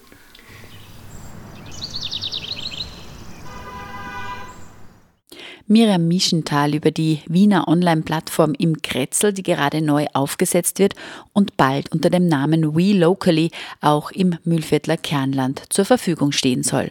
Miriam 5.71 6.09
Mischenthal 6.09 6.75
über 6.75 6.91
die 6.91 7.21
Wiener 7.29 7.69
Online-Plattform 7.69 8.55
im 8.59 8.83
Kretzel, 8.83 9.33
die 9.33 9.45
gerade 9.45 9.81
neu 9.81 10.07
aufgesetzt 10.15 10.81
wird 10.81 10.97
und 11.33 11.57
bald 11.57 11.93
unter 11.93 12.11
dem 12.11 12.27
Namen 12.27 12.75
We 12.75 12.93
Locally 12.93 13.53
auch 13.81 14.11
im 14.11 14.37
Mühlviertler 14.43 14.97
Kernland 14.97 15.63
zur 15.69 15.85
Verfügung 15.85 16.33
stehen 16.33 16.65
soll. 16.65 16.89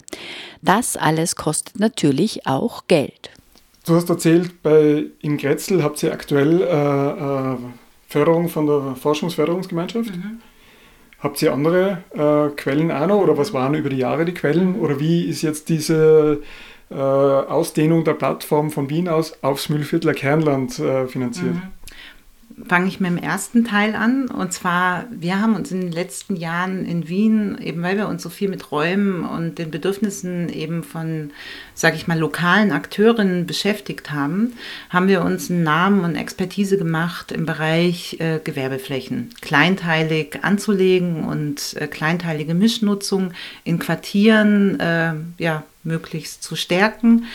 Das 0.62 0.96
alles 0.96 1.36
kostet 1.36 1.78
natürlich 1.78 2.48
auch 2.48 2.88
Geld. 2.88 3.32
Du 3.90 3.96
hast 3.96 4.08
erzählt, 4.08 4.62
bei 4.62 5.06
im 5.24 5.38
Kretzel 5.38 5.84
habt 5.84 6.04
ihr 6.04 6.14
aktuell 6.14 6.62
äh, 6.62 7.54
äh, 7.54 7.58
Förderung 8.08 8.48
von 8.48 8.68
der 8.68 8.96
Forschungsförderungsgemeinschaft. 8.96 10.16
Mhm. 10.16 10.42
Habt 11.18 11.42
ihr 11.42 11.52
andere 11.52 12.04
äh, 12.14 12.56
Quellen 12.56 12.92
auch 12.92 13.08
noch 13.08 13.20
oder 13.20 13.36
was 13.36 13.52
waren 13.52 13.74
über 13.74 13.90
die 13.90 13.98
Jahre 13.98 14.26
die 14.26 14.36
Quellen 14.36 14.76
oder 14.76 15.00
wie 15.00 15.24
ist 15.24 15.42
jetzt 15.42 15.70
diese 15.70 16.44
äh, 16.92 16.94
Ausdehnung 16.94 18.04
der 18.04 18.14
Plattform 18.14 18.70
von 18.70 18.92
Wien 18.92 19.10
aus 19.10 19.42
aufs 19.42 19.70
Mühlviertler 19.70 20.14
Kernland 20.14 20.78
äh, 20.78 21.08
finanziert? 21.08 21.56
Mhm 21.56 21.79
fange 22.68 22.88
ich 22.88 23.00
mit 23.00 23.10
dem 23.10 23.18
ersten 23.18 23.66
Teil 23.66 23.96
an. 23.96 24.28
Und 24.28 24.54
zwar, 24.54 25.06
wir 25.12 25.40
haben 25.40 25.56
uns 25.56 25.72
in 25.72 25.82
den 25.82 25.92
letzten 25.92 26.36
Jahren 26.36 26.86
in 26.86 27.08
Wien, 27.08 27.58
eben 27.62 27.82
weil 27.82 27.98
wir 27.98 28.08
uns 28.08 28.24
so 28.24 28.30
viel 28.30 28.50
mit 28.50 28.72
Räumen 28.72 29.26
und 29.26 29.58
den 29.58 29.72
Bedürfnissen 29.72 30.50
eben 30.50 30.84
von, 30.84 31.32
sage 31.74 31.96
ich 31.96 32.08
mal, 32.08 32.18
lokalen 32.18 32.72
Akteurinnen 32.72 33.46
beschäftigt 33.46 34.12
haben, 34.12 34.54
haben 34.90 35.08
wir 35.08 35.24
uns 35.24 35.50
einen 35.50 35.64
Namen 35.64 36.04
und 36.04 36.16
Expertise 36.16 36.78
gemacht 36.78 37.32
im 37.32 37.46
Bereich 37.46 38.18
äh, 38.20 38.40
Gewerbeflächen. 38.44 39.30
Kleinteilig 39.42 40.40
anzulegen 40.42 41.24
und 41.24 41.76
äh, 41.80 41.88
kleinteilige 41.88 42.54
Mischnutzung 42.54 43.32
in 43.64 43.80
Quartieren, 43.80 44.80
äh, 44.80 45.14
ja, 45.38 45.64
möglichst 45.84 46.44
zu 46.44 46.56
stärken. 46.56 47.26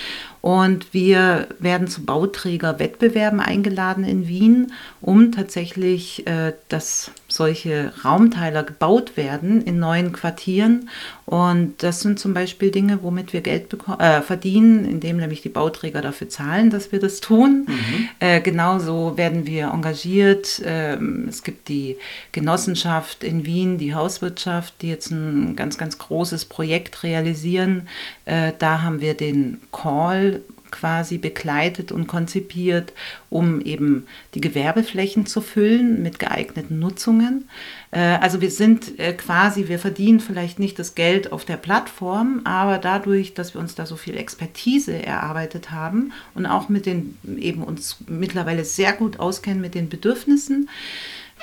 Und 0.44 0.92
wir 0.92 1.48
werden 1.58 1.88
zu 1.88 2.04
Bauträgerwettbewerben 2.04 3.40
eingeladen 3.40 4.04
in 4.04 4.28
Wien, 4.28 4.72
um 5.00 5.32
tatsächlich, 5.32 6.26
äh, 6.26 6.52
dass 6.68 7.12
solche 7.28 7.94
Raumteiler 8.04 8.62
gebaut 8.62 9.16
werden 9.16 9.62
in 9.62 9.78
neuen 9.78 10.12
Quartieren. 10.12 10.90
Und 11.24 11.82
das 11.82 12.00
sind 12.00 12.18
zum 12.18 12.34
Beispiel 12.34 12.70
Dinge, 12.70 13.02
womit 13.02 13.32
wir 13.32 13.40
Geld 13.40 13.74
äh, 13.98 14.20
verdienen, 14.20 14.84
indem 14.84 15.16
nämlich 15.16 15.40
die 15.40 15.48
Bauträger 15.48 16.02
dafür 16.02 16.28
zahlen, 16.28 16.68
dass 16.68 16.92
wir 16.92 17.00
das 17.00 17.20
tun. 17.20 17.66
Mhm. 17.66 18.08
Äh, 18.20 18.42
genauso 18.42 19.16
werden 19.16 19.46
wir 19.46 19.70
engagiert. 19.72 20.60
Ähm, 20.62 21.24
es 21.26 21.42
gibt 21.42 21.68
die 21.68 21.96
Genossenschaft 22.32 23.24
in 23.24 23.46
Wien, 23.46 23.78
die 23.78 23.94
Hauswirtschaft, 23.94 24.74
die 24.82 24.90
jetzt 24.90 25.10
ein 25.10 25.56
ganz, 25.56 25.78
ganz 25.78 25.96
großes 25.96 26.44
Projekt 26.44 27.02
realisieren. 27.02 27.88
Äh, 28.26 28.52
da 28.58 28.82
haben 28.82 29.00
wir 29.00 29.14
den 29.14 29.62
Call 29.72 30.33
quasi 30.74 31.18
begleitet 31.18 31.92
und 31.92 32.08
konzipiert, 32.08 32.92
um 33.30 33.60
eben 33.60 34.06
die 34.34 34.40
Gewerbeflächen 34.40 35.24
zu 35.24 35.40
füllen 35.40 36.02
mit 36.02 36.18
geeigneten 36.18 36.80
Nutzungen. 36.80 37.48
Äh, 37.92 38.00
also 38.00 38.40
wir 38.40 38.50
sind 38.50 38.98
äh, 38.98 39.12
quasi, 39.12 39.68
wir 39.68 39.78
verdienen 39.78 40.18
vielleicht 40.18 40.58
nicht 40.58 40.78
das 40.80 40.96
Geld 40.96 41.30
auf 41.32 41.44
der 41.44 41.58
Plattform, 41.58 42.40
aber 42.42 42.78
dadurch, 42.78 43.34
dass 43.34 43.54
wir 43.54 43.60
uns 43.60 43.76
da 43.76 43.86
so 43.86 43.94
viel 43.94 44.16
Expertise 44.16 45.00
erarbeitet 45.00 45.70
haben 45.70 46.12
und 46.34 46.44
auch 46.44 46.68
mit 46.68 46.86
den 46.86 47.16
eben 47.38 47.62
uns 47.62 47.98
mittlerweile 48.08 48.64
sehr 48.64 48.92
gut 48.92 49.20
auskennen 49.20 49.60
mit 49.60 49.76
den 49.76 49.88
Bedürfnissen 49.88 50.68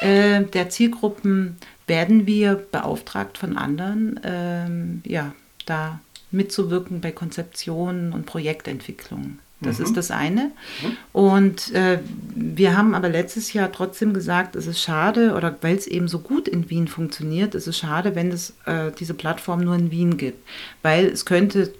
äh, 0.01 0.43
der 0.43 0.69
Zielgruppen, 0.69 1.55
werden 1.87 2.27
wir 2.27 2.55
beauftragt 2.55 3.37
von 3.37 3.57
anderen, 3.57 4.19
ähm, 4.23 5.01
ja, 5.05 5.33
da 5.65 5.99
mitzuwirken 6.31 7.01
bei 7.01 7.11
Konzeptionen 7.11 8.13
und 8.13 8.25
Projektentwicklungen. 8.25 9.39
Das 9.61 9.77
mhm. 9.77 9.85
ist 9.85 9.97
das 9.97 10.11
eine. 10.11 10.51
Mhm. 10.81 10.97
Und 11.13 11.73
äh, 11.73 11.99
wir 12.35 12.75
haben 12.75 12.95
aber 12.95 13.09
letztes 13.09 13.53
Jahr 13.53 13.71
trotzdem 13.71 14.13
gesagt, 14.13 14.55
es 14.55 14.67
ist 14.67 14.81
schade, 14.81 15.35
oder 15.35 15.55
weil 15.61 15.75
es 15.75 15.87
eben 15.87 16.07
so 16.07 16.19
gut 16.19 16.47
in 16.47 16.69
Wien 16.69 16.87
funktioniert, 16.87 17.55
es 17.55 17.67
ist 17.67 17.77
schade, 17.77 18.15
wenn 18.15 18.31
es 18.31 18.55
äh, 18.65 18.91
diese 18.99 19.13
Plattform 19.13 19.61
nur 19.61 19.75
in 19.75 19.91
Wien 19.91 20.17
gibt. 20.17 20.45
Weil 20.81 21.05
es 21.05 21.25
könnte 21.25 21.73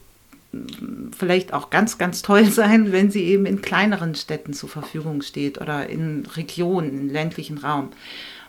vielleicht 1.17 1.53
auch 1.53 1.70
ganz, 1.70 1.98
ganz 1.98 2.22
toll 2.22 2.46
sein, 2.51 2.91
wenn 2.91 3.10
sie 3.10 3.24
eben 3.24 3.46
in 3.46 3.62
kleineren 3.62 4.15
Städten 4.15 4.53
zur 4.53 4.70
Verfügung 4.70 5.22
steht 5.22 5.60
oder 5.60 5.89
in 5.89 6.25
Regionen, 6.36 6.89
im 6.89 7.10
ländlichen 7.10 7.58
Raum. 7.58 7.89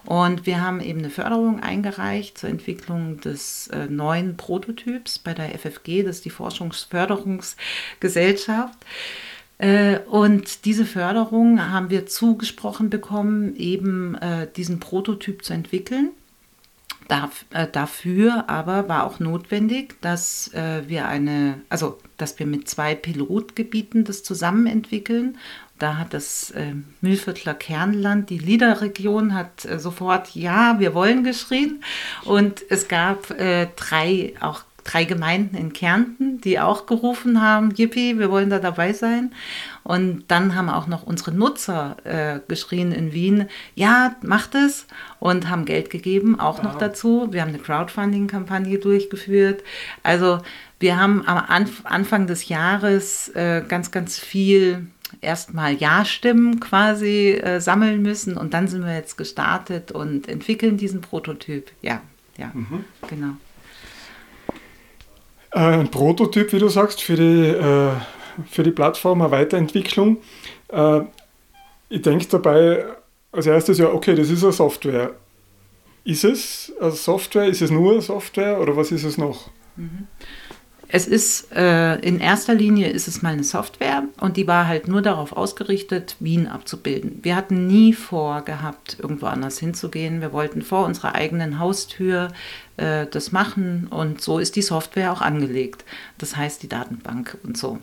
Und 0.05 0.47
wir 0.47 0.61
haben 0.61 0.81
eben 0.81 0.99
eine 0.99 1.11
Förderung 1.11 1.61
eingereicht 1.61 2.39
zur 2.39 2.51
Entwicklung 2.51 3.21
des 3.21 3.69
äh, 3.69 3.87
neuen 3.87 4.37
Prototyps 4.37 5.19
bei 5.19 5.33
der 5.35 5.57
FFG, 5.59 6.03
das 6.03 6.17
ist 6.17 6.25
die 6.25 6.31
Forschungsförderungsgesellschaft. 6.31 8.79
Äh, 9.59 9.99
und 10.01 10.65
diese 10.65 10.87
Förderung 10.87 11.71
haben 11.71 11.91
wir 11.91 12.07
zugesprochen 12.07 12.91
bekommen, 12.91 13.55
eben 13.57 14.17
äh, 14.17 14.49
diesen 14.57 14.81
Prototyp 14.81 15.45
zu 15.45 15.53
entwickeln. 15.53 16.11
Äh, 17.51 17.67
dafür 17.71 18.49
aber 18.49 18.89
war 18.89 19.05
auch 19.05 19.21
notwendig, 19.21 20.01
dass 20.01 20.53
äh, 20.55 20.83
wir 20.87 21.07
eine, 21.07 21.61
also 21.69 21.99
dass 22.17 22.39
wir 22.39 22.47
mit 22.47 22.69
zwei 22.69 22.95
Pilotgebieten 22.95 24.05
das 24.05 24.23
zusammen 24.23 24.67
entwickeln. 24.67 25.37
Da 25.83 25.97
hat 25.99 26.15
das 26.15 26.53
äh, 26.53 26.75
Mühlviertler 27.01 27.55
Kernland, 27.55 28.31
die 28.31 28.39
Liederregion, 28.39 29.35
hat 29.35 29.65
äh, 29.65 29.81
sofort 29.81 30.33
Ja, 30.37 30.79
wir 30.79 30.95
wollen 30.95 31.25
geschrien. 31.25 31.83
Und 32.25 32.63
es 32.71 32.87
gab 32.87 33.33
äh, 33.33 33.67
drei 33.75 34.35
auch 34.39 34.63
drei 34.85 35.03
Gemeinden 35.03 35.57
in 35.57 35.73
Kärnten, 35.73 36.41
die 36.41 36.61
auch 36.61 36.87
gerufen 36.87 37.43
haben, 37.43 37.73
Yippie, 37.75 38.19
wir 38.21 38.31
wollen 38.31 38.49
da 38.49 38.61
dabei 38.61 38.93
sein. 38.93 39.33
Und 39.83 40.25
dann 40.29 40.55
haben 40.55 40.69
auch 40.69 40.87
noch 40.87 41.03
unsere 41.03 41.33
Nutzer 41.33 41.97
äh, 42.05 42.39
geschrien 42.47 42.93
in 42.93 43.13
Wien, 43.13 43.49
ja, 43.75 44.15
macht 44.23 44.55
es 44.55 44.87
und 45.19 45.51
haben 45.51 45.65
Geld 45.65 45.91
gegeben, 45.91 46.39
auch 46.39 46.59
wow. 46.59 46.65
noch 46.65 46.79
dazu. 46.79 47.29
Wir 47.33 47.43
haben 47.43 47.49
eine 47.49 47.59
Crowdfunding-Kampagne 47.59 48.79
durchgeführt. 48.79 49.65
Also 50.05 50.39
wir 50.79 51.01
haben 51.01 51.27
am 51.27 51.39
Anf 51.39 51.81
Anfang 51.85 52.29
des 52.29 52.49
Jahres 52.49 53.31
äh, 53.31 53.65
ganz, 53.67 53.91
ganz 53.91 54.17
viel 54.17 54.87
erstmal 55.21 55.75
Ja-Stimmen 55.75 56.61
quasi 56.61 57.31
äh, 57.33 57.61
sammeln 57.61 58.03
müssen 58.03 58.37
und 58.37 58.55
dann 58.55 58.69
sind 58.69 58.85
wir 58.85 58.95
jetzt 58.95 59.17
gestartet 59.17 59.93
und 59.93 60.29
entwickeln 60.29 60.77
diesen 60.77 61.01
Prototyp. 61.01 61.71
Ja, 61.83 62.03
ja, 62.37 62.51
mhm. 62.55 62.85
genau. 63.09 63.35
Äh, 65.53 65.81
ein 65.81 65.91
Prototyp, 65.91 66.53
wie 66.53 66.59
du 66.59 66.69
sagst, 66.69 67.03
für 67.03 67.17
die, 67.17 67.47
äh, 67.49 67.93
für 68.51 68.63
die 68.63 68.71
Plattform, 68.71 69.21
eine 69.21 69.31
Weiterentwicklung. 69.31 70.19
Äh, 70.69 71.01
ich 71.89 72.03
denke 72.03 72.27
dabei 72.27 72.85
als 73.33 73.47
erstes 73.47 73.79
ja, 73.79 73.89
okay, 73.89 74.15
das 74.15 74.31
ist 74.31 74.43
eine 74.43 74.53
Software. 74.53 75.15
Ist 76.05 76.25
es 76.25 76.73
eine 76.81 76.93
Software? 76.93 77.47
Ist 77.47 77.63
es 77.63 77.71
nur 77.71 77.93
eine 77.93 78.03
Software 78.03 78.61
oder 78.61 78.77
was 78.77 78.91
ist 78.91 79.05
es 79.05 79.19
noch? 79.19 79.51
Mhm. 79.77 80.07
Es 80.95 81.07
ist 81.07 81.51
äh, 81.53 81.95
in 82.01 82.21
erster 82.21 82.53
Linie 82.53 82.91
ist 82.91 83.09
es 83.09 83.23
mal 83.23 83.33
eine 83.33 83.45
Software 83.45 84.03
und 84.21 84.37
die 84.37 84.47
war 84.47 84.67
halt 84.67 84.89
nur 84.89 85.01
darauf 85.01 85.33
ausgerichtet, 85.33 86.17
Wien 86.21 86.47
abzubilden. 86.47 87.21
Wir 87.23 87.35
hatten 87.35 87.67
nie 87.67 87.95
vor 87.95 88.43
gehabt, 88.43 88.99
irgendwo 89.01 89.25
anders 89.25 89.59
hinzugehen. 89.59 90.21
Wir 90.21 90.35
wollten 90.35 90.61
vor 90.61 90.85
unserer 90.85 91.15
eigenen 91.15 91.59
Haustür 91.59 92.29
äh, 92.77 93.07
das 93.07 93.33
machen 93.33 93.87
und 93.89 94.21
so 94.21 94.39
ist 94.39 94.55
die 94.55 94.61
Software 94.61 95.13
auch 95.13 95.23
angelegt. 95.23 95.87
Das 96.19 96.37
heißt 96.37 96.63
die 96.63 96.69
Datenbank 96.69 97.39
und 97.43 97.57
so. 97.57 97.79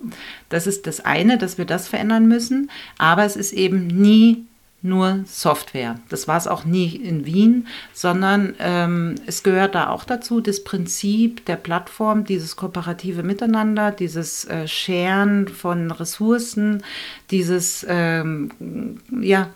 Das 0.49 0.67
ist 0.67 0.85
das 0.85 1.03
eine, 1.03 1.39
dass 1.39 1.57
wir 1.57 1.65
das 1.65 1.87
verändern 1.87 2.27
müssen, 2.27 2.69
aber 2.99 3.25
es 3.25 3.35
ist 3.35 3.53
eben 3.53 3.87
nie 3.87 4.45
nur 4.81 5.23
Software. 5.25 5.99
Das 6.09 6.27
war 6.27 6.37
es 6.37 6.47
auch 6.47 6.63
nie 6.63 6.95
in 6.95 7.25
Wien, 7.25 7.67
sondern 7.93 8.55
ähm, 8.59 9.15
es 9.25 9.43
gehört 9.43 9.75
da 9.75 9.89
auch 9.89 10.05
dazu, 10.05 10.39
das 10.39 10.63
Prinzip 10.63 11.45
der 11.45 11.57
Plattform, 11.57 12.23
dieses 12.23 12.55
kooperative 12.55 13.23
Miteinander, 13.23 13.91
dieses 13.91 14.45
äh, 14.45 14.67
Scheren 14.67 15.47
von 15.47 15.91
Ressourcen, 15.91 16.83
dieses, 17.29 17.85
ähm, 17.89 18.99
ja, 19.19 19.49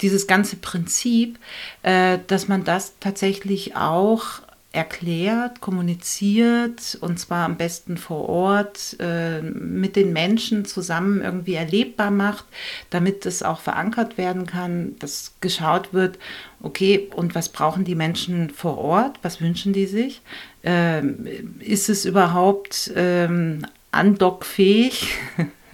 dieses 0.00 0.28
ganze 0.28 0.56
Prinzip, 0.56 1.38
äh, 1.82 2.18
dass 2.28 2.46
man 2.46 2.62
das 2.62 2.94
tatsächlich 3.00 3.74
auch 3.74 4.42
erklärt, 4.78 5.60
kommuniziert 5.60 6.96
und 7.00 7.18
zwar 7.18 7.44
am 7.44 7.56
besten 7.56 7.96
vor 7.96 8.28
Ort 8.28 8.96
äh, 9.00 9.42
mit 9.42 9.96
den 9.96 10.12
Menschen 10.12 10.64
zusammen 10.64 11.20
irgendwie 11.20 11.54
erlebbar 11.54 12.12
macht, 12.12 12.44
damit 12.90 13.26
es 13.26 13.42
auch 13.42 13.60
verankert 13.60 14.16
werden 14.16 14.46
kann, 14.46 14.96
dass 15.00 15.34
geschaut 15.40 15.92
wird, 15.92 16.18
okay, 16.62 17.10
und 17.14 17.34
was 17.34 17.48
brauchen 17.48 17.84
die 17.84 17.96
Menschen 17.96 18.50
vor 18.50 18.78
Ort, 18.78 19.18
was 19.22 19.40
wünschen 19.40 19.72
die 19.72 19.86
sich, 19.86 20.22
ähm, 20.62 21.26
ist 21.58 21.88
es 21.88 22.04
überhaupt 22.04 22.92
ähm, 22.94 23.66
andockfähig 23.90 25.08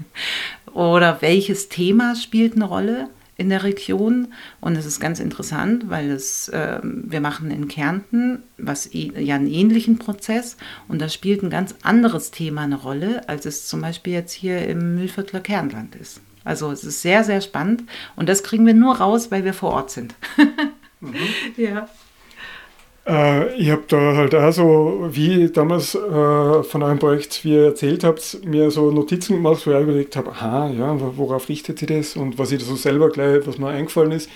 oder 0.72 1.20
welches 1.20 1.68
Thema 1.68 2.16
spielt 2.16 2.54
eine 2.54 2.64
Rolle? 2.64 3.08
In 3.36 3.48
der 3.48 3.64
Region. 3.64 4.28
Und 4.60 4.76
es 4.76 4.86
ist 4.86 5.00
ganz 5.00 5.20
interessant, 5.20 5.88
weil 5.88 6.10
es, 6.10 6.48
äh, 6.48 6.80
wir 6.82 7.20
machen 7.20 7.50
in 7.50 7.68
Kärnten 7.68 8.42
was 8.56 8.88
ja 8.92 9.34
einen 9.34 9.46
ähnlichen 9.46 9.98
Prozess 9.98 10.56
und 10.88 11.00
da 11.00 11.08
spielt 11.08 11.42
ein 11.42 11.50
ganz 11.50 11.74
anderes 11.82 12.30
Thema 12.30 12.62
eine 12.62 12.76
Rolle, 12.76 13.28
als 13.28 13.46
es 13.46 13.66
zum 13.66 13.80
Beispiel 13.80 14.12
jetzt 14.12 14.32
hier 14.32 14.66
im 14.66 14.94
Mühlviertler 14.94 15.40
Kernland 15.40 15.96
ist. 15.96 16.20
Also 16.44 16.70
es 16.70 16.84
ist 16.84 17.02
sehr, 17.02 17.24
sehr 17.24 17.40
spannend 17.40 17.84
und 18.16 18.28
das 18.28 18.42
kriegen 18.42 18.66
wir 18.66 18.74
nur 18.74 18.96
raus, 18.98 19.30
weil 19.30 19.44
wir 19.44 19.54
vor 19.54 19.72
Ort 19.72 19.90
sind. 19.90 20.14
mhm. 21.00 21.14
Ja. 21.56 21.88
Äh, 23.06 23.54
ich 23.56 23.70
habe 23.70 23.82
da 23.88 24.16
halt 24.16 24.34
auch 24.34 24.52
so, 24.52 25.08
wie 25.10 25.50
damals 25.50 25.94
äh, 25.94 26.62
von 26.62 26.82
eurem 26.82 26.98
Projekt, 26.98 27.44
wie 27.44 27.54
ihr 27.54 27.64
erzählt 27.66 28.02
habt, 28.04 28.44
mir 28.44 28.70
so 28.70 28.90
Notizen 28.90 29.36
gemacht, 29.36 29.66
wo 29.66 29.72
ich 29.72 29.80
überlegt 29.80 30.16
habe, 30.16 30.30
aha, 30.30 30.70
ja, 30.70 30.96
worauf 31.16 31.48
richtet 31.48 31.78
sich 31.78 31.88
das 31.88 32.16
und 32.16 32.38
was 32.38 32.52
ich 32.52 32.60
da 32.60 32.64
so 32.64 32.76
selber 32.76 33.10
gleich, 33.10 33.46
was 33.46 33.58
mir 33.58 33.68
eingefallen 33.68 34.12
ist, 34.12 34.30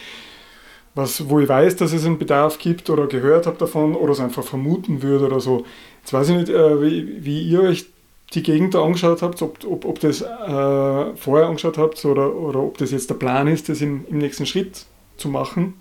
was, 0.95 1.29
wo 1.31 1.41
ich 1.41 1.49
weiß, 1.49 1.77
dass 1.77 1.93
es 1.93 2.05
einen 2.05 2.19
Bedarf 2.19 2.59
gibt 2.59 2.91
oder 2.91 3.07
gehört 3.07 3.47
habe 3.47 3.57
davon 3.57 3.95
oder 3.95 4.13
es 4.13 4.21
einfach 4.21 4.45
vermuten 4.45 5.03
würde 5.03 5.27
oder 5.27 5.41
so. 5.41 5.65
Jetzt 6.01 6.13
weiß 6.13 6.29
ich 6.31 6.37
nicht, 6.37 6.49
äh, 6.51 6.83
wie, 6.83 7.25
wie 7.25 7.43
ihr 7.43 7.63
euch 7.63 7.87
die 8.35 8.43
Gegend 8.43 8.75
da 8.75 8.85
angeschaut 8.85 9.23
habt, 9.23 9.41
ob, 9.41 9.65
ob, 9.65 9.87
ob 9.87 10.01
das 10.01 10.21
äh, 10.21 11.17
vorher 11.17 11.47
angeschaut 11.47 11.79
habt 11.79 12.05
oder, 12.05 12.35
oder 12.35 12.61
ob 12.61 12.77
das 12.77 12.91
jetzt 12.91 13.09
der 13.09 13.15
Plan 13.15 13.49
ist, 13.49 13.71
das 13.71 13.81
im, 13.81 14.05
im 14.11 14.19
nächsten 14.19 14.45
Schritt 14.45 14.85
zu 15.17 15.29
machen. 15.29 15.75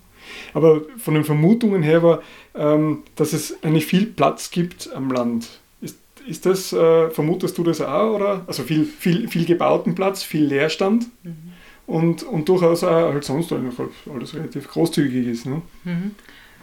Aber 0.54 0.82
von 0.98 1.14
den 1.14 1.24
Vermutungen 1.24 1.82
her 1.82 2.02
war, 2.02 2.22
ähm, 2.54 3.02
dass 3.16 3.32
es 3.32 3.62
eigentlich 3.62 3.86
viel 3.86 4.06
Platz 4.06 4.50
gibt 4.50 4.92
am 4.92 5.10
Land. 5.10 5.48
Ist, 5.80 5.98
ist 6.26 6.46
das, 6.46 6.72
äh, 6.72 7.10
vermutest 7.10 7.58
du 7.58 7.64
das 7.64 7.80
auch? 7.80 8.14
Oder? 8.14 8.42
Also 8.46 8.62
viel, 8.62 8.84
viel, 8.84 9.28
viel 9.28 9.44
gebauten 9.44 9.94
Platz, 9.94 10.22
viel 10.22 10.44
Leerstand 10.44 11.06
mhm. 11.22 11.52
und, 11.86 12.22
und 12.22 12.48
durchaus 12.48 12.84
auch 12.84 13.12
halt 13.12 13.24
sonst 13.24 13.52
alles 13.52 14.34
relativ 14.34 14.68
großzügig 14.68 15.26
ist. 15.26 15.46
Ne? 15.46 15.62
Mhm. 15.84 16.12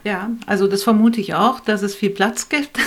Ja, 0.06 0.30
also 0.46 0.68
das 0.68 0.84
vermute 0.84 1.20
ich 1.20 1.34
auch, 1.34 1.60
dass 1.60 1.82
es 1.82 1.96
viel 1.96 2.12
Platz 2.12 2.48
gibt. 2.48 2.78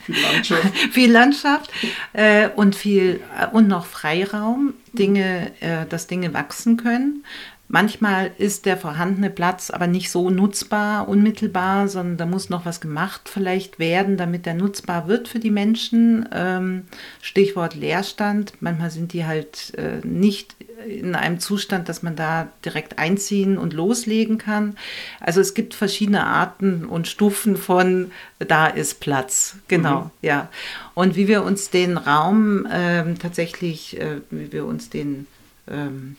Viel 0.00 0.22
Landschaft. 0.22 0.76
viel 0.92 1.10
Landschaft 1.10 1.70
äh, 2.12 2.50
und 2.54 2.76
viel 2.76 3.20
äh, 3.38 3.46
und 3.50 3.66
noch 3.66 3.86
Freiraum, 3.86 4.74
Dinge, 4.92 5.52
äh, 5.60 5.86
dass 5.88 6.06
Dinge 6.06 6.34
wachsen 6.34 6.76
können. 6.76 7.24
Manchmal 7.72 8.32
ist 8.36 8.66
der 8.66 8.76
vorhandene 8.76 9.30
Platz 9.30 9.70
aber 9.70 9.86
nicht 9.86 10.10
so 10.10 10.28
nutzbar 10.28 11.08
unmittelbar, 11.08 11.86
sondern 11.86 12.16
da 12.16 12.26
muss 12.26 12.50
noch 12.50 12.66
was 12.66 12.80
gemacht 12.80 13.28
vielleicht 13.32 13.78
werden, 13.78 14.16
damit 14.16 14.44
der 14.44 14.54
nutzbar 14.54 15.06
wird 15.06 15.28
für 15.28 15.38
die 15.38 15.52
Menschen. 15.52 16.28
Ähm, 16.32 16.86
Stichwort 17.22 17.76
Leerstand. 17.76 18.54
Manchmal 18.58 18.90
sind 18.90 19.12
die 19.12 19.24
halt 19.24 19.72
äh, 19.76 20.04
nicht 20.04 20.56
in 20.84 21.14
einem 21.14 21.38
Zustand, 21.38 21.88
dass 21.88 22.02
man 22.02 22.16
da 22.16 22.48
direkt 22.64 22.98
einziehen 22.98 23.56
und 23.56 23.72
loslegen 23.72 24.36
kann. 24.36 24.76
Also 25.20 25.40
es 25.40 25.54
gibt 25.54 25.74
verschiedene 25.74 26.26
Arten 26.26 26.84
und 26.84 27.06
Stufen 27.06 27.56
von 27.56 28.10
da 28.40 28.66
ist 28.66 28.98
Platz. 28.98 29.58
Genau, 29.68 30.00
mhm. 30.00 30.10
ja. 30.22 30.48
Und 30.94 31.14
wie 31.14 31.28
wir 31.28 31.44
uns 31.44 31.70
den 31.70 31.98
Raum 31.98 32.66
ähm, 32.68 33.16
tatsächlich, 33.20 34.00
äh, 34.00 34.22
wie 34.30 34.50
wir 34.50 34.64
uns 34.64 34.90
den 34.90 35.28
ähm, 35.68 36.16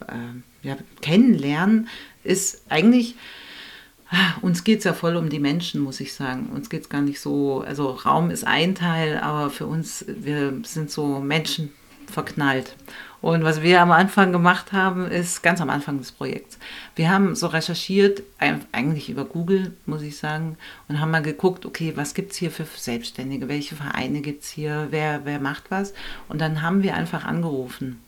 äh, 0.00 0.12
ja, 0.62 0.76
kennenlernen, 1.00 1.88
ist 2.24 2.62
eigentlich, 2.68 3.14
uns 4.40 4.64
geht 4.64 4.78
es 4.78 4.84
ja 4.84 4.92
voll 4.92 5.16
um 5.16 5.28
die 5.28 5.40
Menschen, 5.40 5.80
muss 5.80 6.00
ich 6.00 6.14
sagen. 6.14 6.50
Uns 6.54 6.70
geht 6.70 6.82
es 6.82 6.88
gar 6.88 7.02
nicht 7.02 7.20
so, 7.20 7.62
also 7.66 7.90
Raum 7.90 8.30
ist 8.30 8.46
ein 8.46 8.74
Teil, 8.74 9.18
aber 9.18 9.50
für 9.50 9.66
uns, 9.66 10.04
wir 10.06 10.60
sind 10.64 10.90
so 10.90 11.20
Menschen 11.20 11.72
verknallt. 12.06 12.74
Und 13.20 13.42
was 13.42 13.62
wir 13.62 13.82
am 13.82 13.90
Anfang 13.90 14.30
gemacht 14.30 14.72
haben, 14.72 15.10
ist 15.10 15.42
ganz 15.42 15.60
am 15.60 15.70
Anfang 15.70 15.98
des 15.98 16.12
Projekts. 16.12 16.58
Wir 16.94 17.10
haben 17.10 17.34
so 17.34 17.48
recherchiert, 17.48 18.22
eigentlich 18.70 19.10
über 19.10 19.24
Google, 19.24 19.72
muss 19.86 20.02
ich 20.02 20.16
sagen, 20.16 20.56
und 20.86 21.00
haben 21.00 21.10
mal 21.10 21.22
geguckt, 21.22 21.66
okay, 21.66 21.92
was 21.96 22.14
gibt 22.14 22.30
es 22.32 22.38
hier 22.38 22.52
für 22.52 22.64
Selbstständige, 22.64 23.48
welche 23.48 23.74
Vereine 23.74 24.20
gibt 24.20 24.44
es 24.44 24.50
hier, 24.50 24.86
wer, 24.90 25.22
wer 25.24 25.40
macht 25.40 25.70
was. 25.70 25.94
Und 26.28 26.40
dann 26.40 26.62
haben 26.62 26.84
wir 26.84 26.94
einfach 26.94 27.24
angerufen 27.24 28.00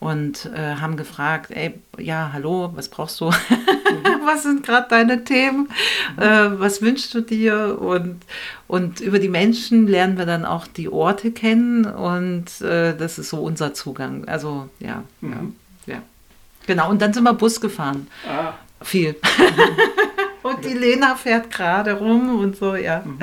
und 0.00 0.46
äh, 0.46 0.76
haben 0.76 0.96
gefragt, 0.96 1.50
ey, 1.50 1.74
ja, 1.98 2.30
hallo, 2.32 2.70
was 2.74 2.88
brauchst 2.88 3.20
du? 3.20 3.26
was 4.24 4.44
sind 4.44 4.64
gerade 4.64 4.86
deine 4.88 5.24
Themen? 5.24 5.68
Mhm. 6.16 6.22
Äh, 6.22 6.60
was 6.60 6.82
wünschst 6.82 7.12
du 7.14 7.20
dir? 7.20 7.78
Und, 7.80 8.22
und 8.68 9.00
über 9.00 9.18
die 9.18 9.28
Menschen 9.28 9.88
lernen 9.88 10.16
wir 10.16 10.26
dann 10.26 10.44
auch 10.44 10.66
die 10.66 10.88
Orte 10.88 11.32
kennen 11.32 11.84
und 11.84 12.60
äh, 12.60 12.96
das 12.96 13.18
ist 13.18 13.30
so 13.30 13.38
unser 13.38 13.74
Zugang. 13.74 14.26
Also 14.26 14.68
ja, 14.78 15.02
mhm. 15.20 15.54
ja, 15.86 15.94
ja. 15.94 16.02
Genau, 16.66 16.90
und 16.90 17.02
dann 17.02 17.12
sind 17.12 17.24
wir 17.24 17.32
Bus 17.32 17.60
gefahren. 17.60 18.06
Ah. 18.28 18.54
Viel. 18.82 19.16
Die 20.64 20.74
Lena 20.74 21.14
fährt 21.14 21.50
gerade 21.50 21.94
rum 21.94 22.40
und 22.40 22.56
so, 22.56 22.74
ja. 22.74 23.02
Mhm. 23.04 23.18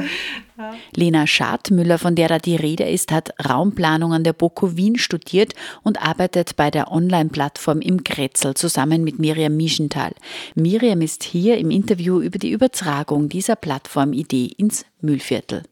ja. 0.57 0.73
Lena 0.95 1.27
Schadmüller, 1.27 1.97
von 1.97 2.15
der 2.15 2.27
da 2.27 2.39
die 2.39 2.55
Rede 2.55 2.83
ist, 2.83 3.11
hat 3.11 3.33
Raumplanung 3.47 4.13
an 4.13 4.23
der 4.23 4.33
BOKU 4.33 4.75
Wien 4.75 4.97
studiert 4.97 5.53
und 5.83 6.01
arbeitet 6.01 6.55
bei 6.55 6.71
der 6.71 6.91
Online-Plattform 6.91 7.81
im 7.81 8.03
Grätzl 8.03 8.53
zusammen 8.53 9.03
mit 9.03 9.19
Miriam 9.19 9.55
Mischenthal. 9.55 10.13
Miriam 10.55 11.01
ist 11.01 11.23
hier 11.23 11.57
im 11.57 11.71
Interview 11.71 12.19
über 12.19 12.39
die 12.39 12.51
Übertragung 12.51 13.29
dieser 13.29 13.55
Plattformidee 13.55 14.51
ins 14.57 14.85
Mühlviertel. 15.01 15.63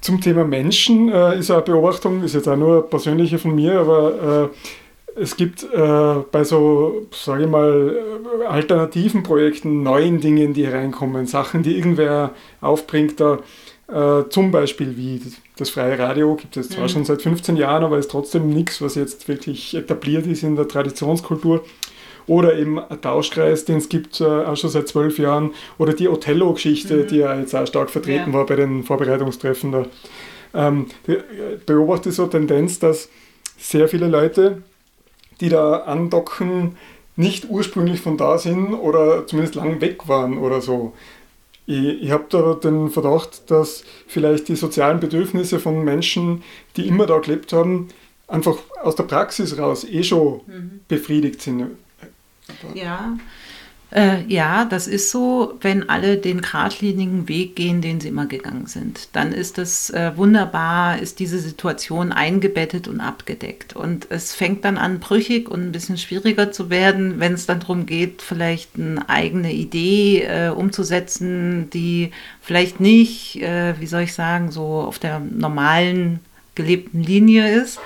Zum 0.00 0.20
Thema 0.20 0.44
Menschen 0.44 1.10
äh, 1.10 1.38
ist 1.38 1.50
eine 1.50 1.60
Beobachtung, 1.60 2.22
ist 2.22 2.34
jetzt 2.34 2.48
auch 2.48 2.56
nur 2.56 2.88
persönliche 2.88 3.38
von 3.38 3.54
mir, 3.54 3.80
aber 3.80 4.50
äh, 4.50 4.56
es 5.16 5.36
gibt 5.36 5.64
äh, 5.64 6.14
bei 6.30 6.44
so, 6.44 7.06
sage 7.12 7.44
ich 7.44 7.48
mal, 7.48 7.96
alternativen 8.48 9.22
Projekten, 9.22 9.82
neuen 9.82 10.20
Dingen, 10.20 10.54
die 10.54 10.64
reinkommen, 10.64 11.26
Sachen, 11.26 11.62
die 11.62 11.76
irgendwer 11.76 12.32
aufbringt, 12.60 13.20
da, 13.20 13.38
äh, 13.88 14.28
zum 14.28 14.50
Beispiel 14.50 14.96
wie 14.96 15.20
das 15.56 15.70
freie 15.70 15.98
Radio, 15.98 16.36
gibt 16.36 16.56
es 16.56 16.70
zwar 16.70 16.84
mhm. 16.84 16.88
schon 16.88 17.04
seit 17.04 17.22
15 17.22 17.56
Jahren, 17.56 17.84
aber 17.84 17.98
ist 17.98 18.10
trotzdem 18.10 18.50
nichts, 18.50 18.80
was 18.80 18.94
jetzt 18.94 19.28
wirklich 19.28 19.74
etabliert 19.74 20.26
ist 20.26 20.42
in 20.42 20.56
der 20.56 20.68
Traditionskultur. 20.68 21.64
Oder 22.26 22.56
eben 22.56 22.78
ein 22.78 23.00
Tauschkreis, 23.00 23.64
den 23.64 23.78
es 23.78 23.88
gibt 23.88 24.20
äh, 24.20 24.24
auch 24.24 24.56
schon 24.56 24.70
seit 24.70 24.86
zwölf 24.86 25.18
Jahren. 25.18 25.50
Oder 25.78 25.94
die 25.94 26.08
Othello-Geschichte, 26.08 26.94
mhm. 26.98 27.06
die 27.08 27.16
ja 27.16 27.36
jetzt 27.36 27.54
auch 27.56 27.66
stark 27.66 27.90
vertreten 27.90 28.30
ja. 28.30 28.38
war 28.38 28.46
bei 28.46 28.56
den 28.56 28.84
Vorbereitungstreffen. 28.84 29.72
Da. 29.72 29.86
Ähm, 30.54 30.86
beobachte 31.66 32.12
so 32.12 32.26
Tendenz, 32.26 32.78
dass 32.78 33.08
sehr 33.58 33.88
viele 33.88 34.06
Leute 34.06 34.62
die 35.40 35.48
da 35.48 35.78
andocken, 35.78 36.76
nicht 37.16 37.48
ursprünglich 37.48 38.00
von 38.00 38.16
da 38.16 38.38
sind 38.38 38.74
oder 38.74 39.26
zumindest 39.26 39.54
lang 39.54 39.80
weg 39.80 40.08
waren 40.08 40.38
oder 40.38 40.60
so. 40.60 40.94
Ich, 41.66 42.02
ich 42.02 42.10
habe 42.10 42.24
da 42.28 42.54
den 42.54 42.88
Verdacht, 42.90 43.50
dass 43.50 43.84
vielleicht 44.06 44.48
die 44.48 44.56
sozialen 44.56 45.00
Bedürfnisse 45.00 45.58
von 45.58 45.84
Menschen, 45.84 46.42
die 46.76 46.88
immer 46.88 47.06
da 47.06 47.18
gelebt 47.18 47.52
haben, 47.52 47.88
einfach 48.26 48.56
aus 48.82 48.96
der 48.96 49.04
Praxis 49.04 49.58
raus 49.58 49.84
eh 49.84 50.02
schon 50.02 50.40
mhm. 50.46 50.80
befriedigt 50.88 51.42
sind. 51.42 51.66
Ja, 52.74 53.16
äh, 53.92 54.22
ja, 54.26 54.64
das 54.64 54.86
ist 54.86 55.10
so, 55.10 55.58
wenn 55.60 55.88
alle 55.88 56.16
den 56.16 56.40
geradlinigen 56.42 57.28
Weg 57.28 57.56
gehen, 57.56 57.82
den 57.82 58.00
sie 58.00 58.08
immer 58.08 58.26
gegangen 58.26 58.66
sind. 58.66 59.08
Dann 59.12 59.32
ist 59.32 59.58
das 59.58 59.90
äh, 59.90 60.12
wunderbar, 60.16 60.98
ist 60.98 61.18
diese 61.18 61.38
Situation 61.38 62.12
eingebettet 62.12 62.86
und 62.86 63.00
abgedeckt. 63.00 63.74
Und 63.74 64.06
es 64.10 64.34
fängt 64.34 64.64
dann 64.64 64.78
an, 64.78 65.00
brüchig 65.00 65.48
und 65.50 65.60
ein 65.62 65.72
bisschen 65.72 65.98
schwieriger 65.98 66.52
zu 66.52 66.70
werden, 66.70 67.18
wenn 67.18 67.32
es 67.34 67.46
dann 67.46 67.60
darum 67.60 67.86
geht, 67.86 68.22
vielleicht 68.22 68.76
eine 68.76 69.08
eigene 69.08 69.52
Idee 69.52 70.22
äh, 70.22 70.50
umzusetzen, 70.50 71.68
die 71.70 72.12
vielleicht 72.40 72.78
nicht, 72.78 73.42
äh, 73.42 73.74
wie 73.80 73.86
soll 73.86 74.02
ich 74.02 74.14
sagen, 74.14 74.52
so 74.52 74.62
auf 74.62 74.98
der 74.98 75.18
normalen 75.18 76.20
gelebten 76.54 77.02
Linie 77.02 77.50
ist. 77.62 77.78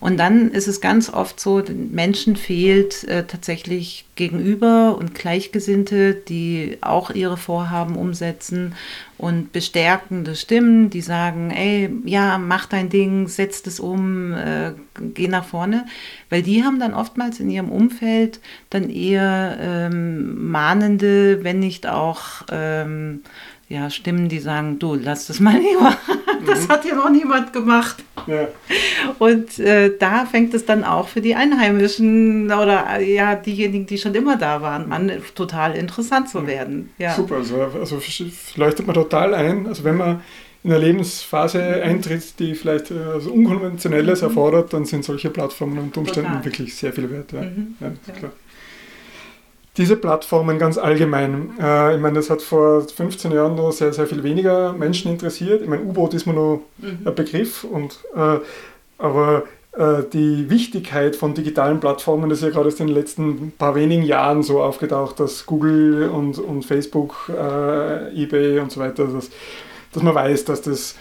Und 0.00 0.16
dann 0.16 0.50
ist 0.52 0.68
es 0.68 0.80
ganz 0.80 1.12
oft 1.12 1.40
so, 1.40 1.60
den 1.60 1.92
Menschen 1.92 2.36
fehlt 2.36 3.04
äh, 3.04 3.24
tatsächlich 3.24 4.04
Gegenüber 4.14 4.96
und 4.96 5.14
Gleichgesinnte, 5.14 6.14
die 6.14 6.78
auch 6.80 7.10
ihre 7.10 7.36
Vorhaben 7.36 7.96
umsetzen 7.96 8.74
und 9.16 9.52
bestärkende 9.52 10.36
Stimmen, 10.36 10.90
die 10.90 11.00
sagen, 11.00 11.50
ey, 11.50 11.90
ja, 12.04 12.38
mach 12.38 12.66
dein 12.66 12.88
Ding, 12.88 13.26
setz 13.26 13.66
es 13.66 13.80
um, 13.80 14.32
äh, 14.34 14.72
geh 15.14 15.26
nach 15.26 15.44
vorne. 15.44 15.86
Weil 16.30 16.42
die 16.42 16.62
haben 16.62 16.78
dann 16.78 16.94
oftmals 16.94 17.40
in 17.40 17.50
ihrem 17.50 17.70
Umfeld 17.70 18.38
dann 18.70 18.90
eher 18.90 19.56
ähm, 19.60 20.50
mahnende, 20.50 21.42
wenn 21.42 21.58
nicht 21.58 21.88
auch 21.88 22.44
ähm, 22.52 23.22
ja, 23.68 23.90
Stimmen, 23.90 24.28
die 24.28 24.38
sagen, 24.38 24.78
du, 24.78 24.94
lass 24.94 25.26
das 25.26 25.40
mal 25.40 25.58
lieber. 25.58 25.96
Das 26.46 26.66
mhm. 26.66 26.68
hat 26.68 26.84
ja 26.84 26.94
noch 26.94 27.10
niemand 27.10 27.52
gemacht. 27.52 27.96
Ja. 28.28 28.46
Und 29.18 29.58
äh, 29.58 29.90
da 29.98 30.24
fängt 30.24 30.54
es 30.54 30.64
dann 30.64 30.84
auch 30.84 31.08
für 31.08 31.20
die 31.20 31.34
Einheimischen 31.34 32.46
oder 32.46 33.00
äh, 33.00 33.12
ja, 33.12 33.34
diejenigen, 33.34 33.86
die 33.86 33.98
schon 33.98 34.14
immer 34.14 34.36
da 34.36 34.62
waren, 34.62 34.92
an, 34.92 35.10
total 35.34 35.74
interessant 35.76 36.28
zu 36.28 36.46
werden. 36.46 36.90
Ja. 36.96 37.14
Super, 37.14 37.36
also, 37.36 37.60
also 37.60 38.00
leuchtet 38.54 38.86
man 38.86 38.94
total 38.94 39.34
ein. 39.34 39.66
Also 39.66 39.82
wenn 39.82 39.96
man 39.96 40.22
in 40.62 40.70
eine 40.70 40.84
Lebensphase 40.84 41.58
mhm. 41.60 41.90
eintritt, 41.90 42.38
die 42.38 42.54
vielleicht 42.54 42.92
äh, 42.92 43.00
also 43.12 43.32
Unkonventionelles 43.32 44.22
mhm. 44.22 44.28
erfordert, 44.28 44.72
dann 44.72 44.84
sind 44.84 45.04
solche 45.04 45.30
Plattformen 45.30 45.78
unter 45.78 46.00
Umständen 46.00 46.30
total. 46.30 46.44
wirklich 46.44 46.76
sehr 46.76 46.92
viel 46.92 47.10
wert. 47.10 47.32
Ja. 47.32 47.42
Mhm. 47.42 47.74
Ja, 47.80 47.90
klar 48.16 48.32
diese 49.78 49.96
Plattformen 49.96 50.58
ganz 50.58 50.76
allgemein. 50.76 51.52
Äh, 51.60 51.94
ich 51.94 52.00
meine, 52.00 52.16
das 52.16 52.28
hat 52.28 52.42
vor 52.42 52.82
15 52.82 53.30
Jahren 53.30 53.54
noch 53.54 53.70
sehr, 53.72 53.92
sehr 53.92 54.06
viel 54.06 54.22
weniger 54.22 54.72
Menschen 54.72 55.10
interessiert. 55.10 55.62
Ich 55.62 55.68
meine, 55.68 55.82
U-Boot 55.82 56.14
ist 56.14 56.26
mir 56.26 56.34
nur 56.34 56.62
mhm. 56.78 57.06
ein 57.06 57.14
Begriff, 57.14 57.64
und, 57.64 57.98
äh, 58.14 58.38
aber 58.98 59.44
äh, 59.72 60.02
die 60.12 60.50
Wichtigkeit 60.50 61.14
von 61.14 61.34
digitalen 61.34 61.78
Plattformen 61.78 62.28
das 62.28 62.40
ist 62.40 62.44
ja 62.44 62.50
gerade 62.50 62.68
in 62.70 62.88
den 62.88 62.88
letzten 62.88 63.52
paar 63.52 63.76
wenigen 63.76 64.02
Jahren 64.02 64.42
so 64.42 64.60
aufgetaucht, 64.60 65.20
dass 65.20 65.46
Google 65.46 66.10
und, 66.12 66.38
und 66.38 66.64
Facebook, 66.64 67.30
äh, 67.30 68.22
eBay 68.22 68.58
und 68.58 68.72
so 68.72 68.80
weiter, 68.80 69.06
dass, 69.06 69.30
dass 69.92 70.02
man 70.02 70.14
weiß, 70.14 70.44
dass 70.44 70.62
das 70.62 70.96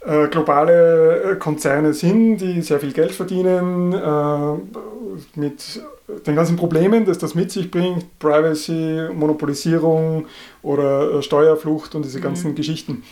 äh, 0.00 0.26
globale 0.26 1.36
Konzerne 1.38 1.94
sind, 1.94 2.38
die 2.38 2.62
sehr 2.62 2.80
viel 2.80 2.92
Geld 2.92 3.12
verdienen, 3.12 3.92
äh, 3.92 5.38
mit 5.38 5.80
den 6.26 6.34
ganzen 6.34 6.56
Problemen, 6.56 7.04
dass 7.04 7.18
das 7.18 7.34
mit 7.34 7.52
sich 7.52 7.70
bringt, 7.70 8.18
Privacy, 8.18 9.08
Monopolisierung 9.12 10.26
oder 10.62 11.18
äh, 11.18 11.22
Steuerflucht 11.22 11.94
und 11.94 12.04
diese 12.04 12.20
ganzen 12.20 12.52
mhm. 12.52 12.54
Geschichten. 12.54 13.02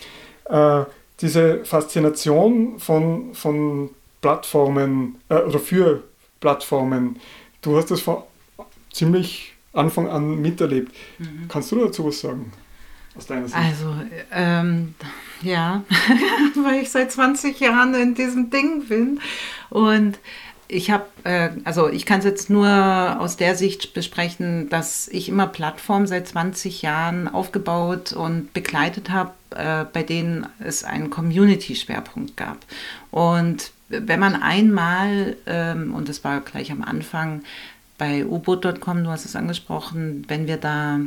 Äh, 0.46 0.84
diese 1.20 1.64
Faszination 1.64 2.78
von, 2.78 3.34
von 3.34 3.90
Plattformen 4.20 5.16
äh, 5.28 5.36
oder 5.36 5.58
für 5.58 6.04
Plattformen, 6.40 7.18
du 7.62 7.76
hast 7.76 7.90
das 7.90 8.00
von 8.00 8.22
ziemlich 8.92 9.54
Anfang 9.72 10.08
an 10.08 10.40
miterlebt. 10.40 10.94
Mhm. 11.18 11.48
Kannst 11.48 11.72
du 11.72 11.84
dazu 11.84 12.06
was 12.06 12.20
sagen? 12.20 12.50
Aus 13.14 13.26
deiner 13.26 13.46
Sicht? 13.46 13.56
Also, 13.56 13.94
ähm, 14.32 14.94
ja, 15.42 15.84
weil 16.64 16.82
ich 16.82 16.90
seit 16.90 17.12
20 17.12 17.60
Jahren 17.60 17.94
in 17.94 18.14
diesem 18.14 18.50
Ding 18.50 18.86
bin 18.86 19.20
und 19.70 20.18
ich 20.68 20.90
habe, 20.90 21.06
äh, 21.24 21.50
also 21.64 21.88
ich 21.88 22.06
kann 22.06 22.18
es 22.18 22.24
jetzt 22.24 22.50
nur 22.50 22.68
aus 23.20 23.36
der 23.36 23.54
Sicht 23.54 23.94
besprechen, 23.94 24.68
dass 24.68 25.08
ich 25.08 25.28
immer 25.28 25.46
Plattformen 25.46 26.06
seit 26.06 26.26
20 26.28 26.82
Jahren 26.82 27.28
aufgebaut 27.28 28.12
und 28.12 28.52
begleitet 28.52 29.10
habe, 29.10 29.32
äh, 29.50 29.84
bei 29.84 30.02
denen 30.02 30.46
es 30.58 30.84
einen 30.84 31.10
Community-Schwerpunkt 31.10 32.36
gab. 32.36 32.58
Und 33.10 33.70
wenn 33.88 34.20
man 34.20 34.34
einmal, 34.42 35.36
ähm, 35.46 35.94
und 35.94 36.08
das 36.08 36.24
war 36.24 36.40
gleich 36.40 36.72
am 36.72 36.82
Anfang 36.82 37.42
bei 37.98 38.26
uboot.com, 38.26 39.04
du 39.04 39.10
hast 39.10 39.24
es 39.24 39.36
angesprochen, 39.36 40.24
wenn 40.28 40.46
wir 40.46 40.56
da 40.56 41.00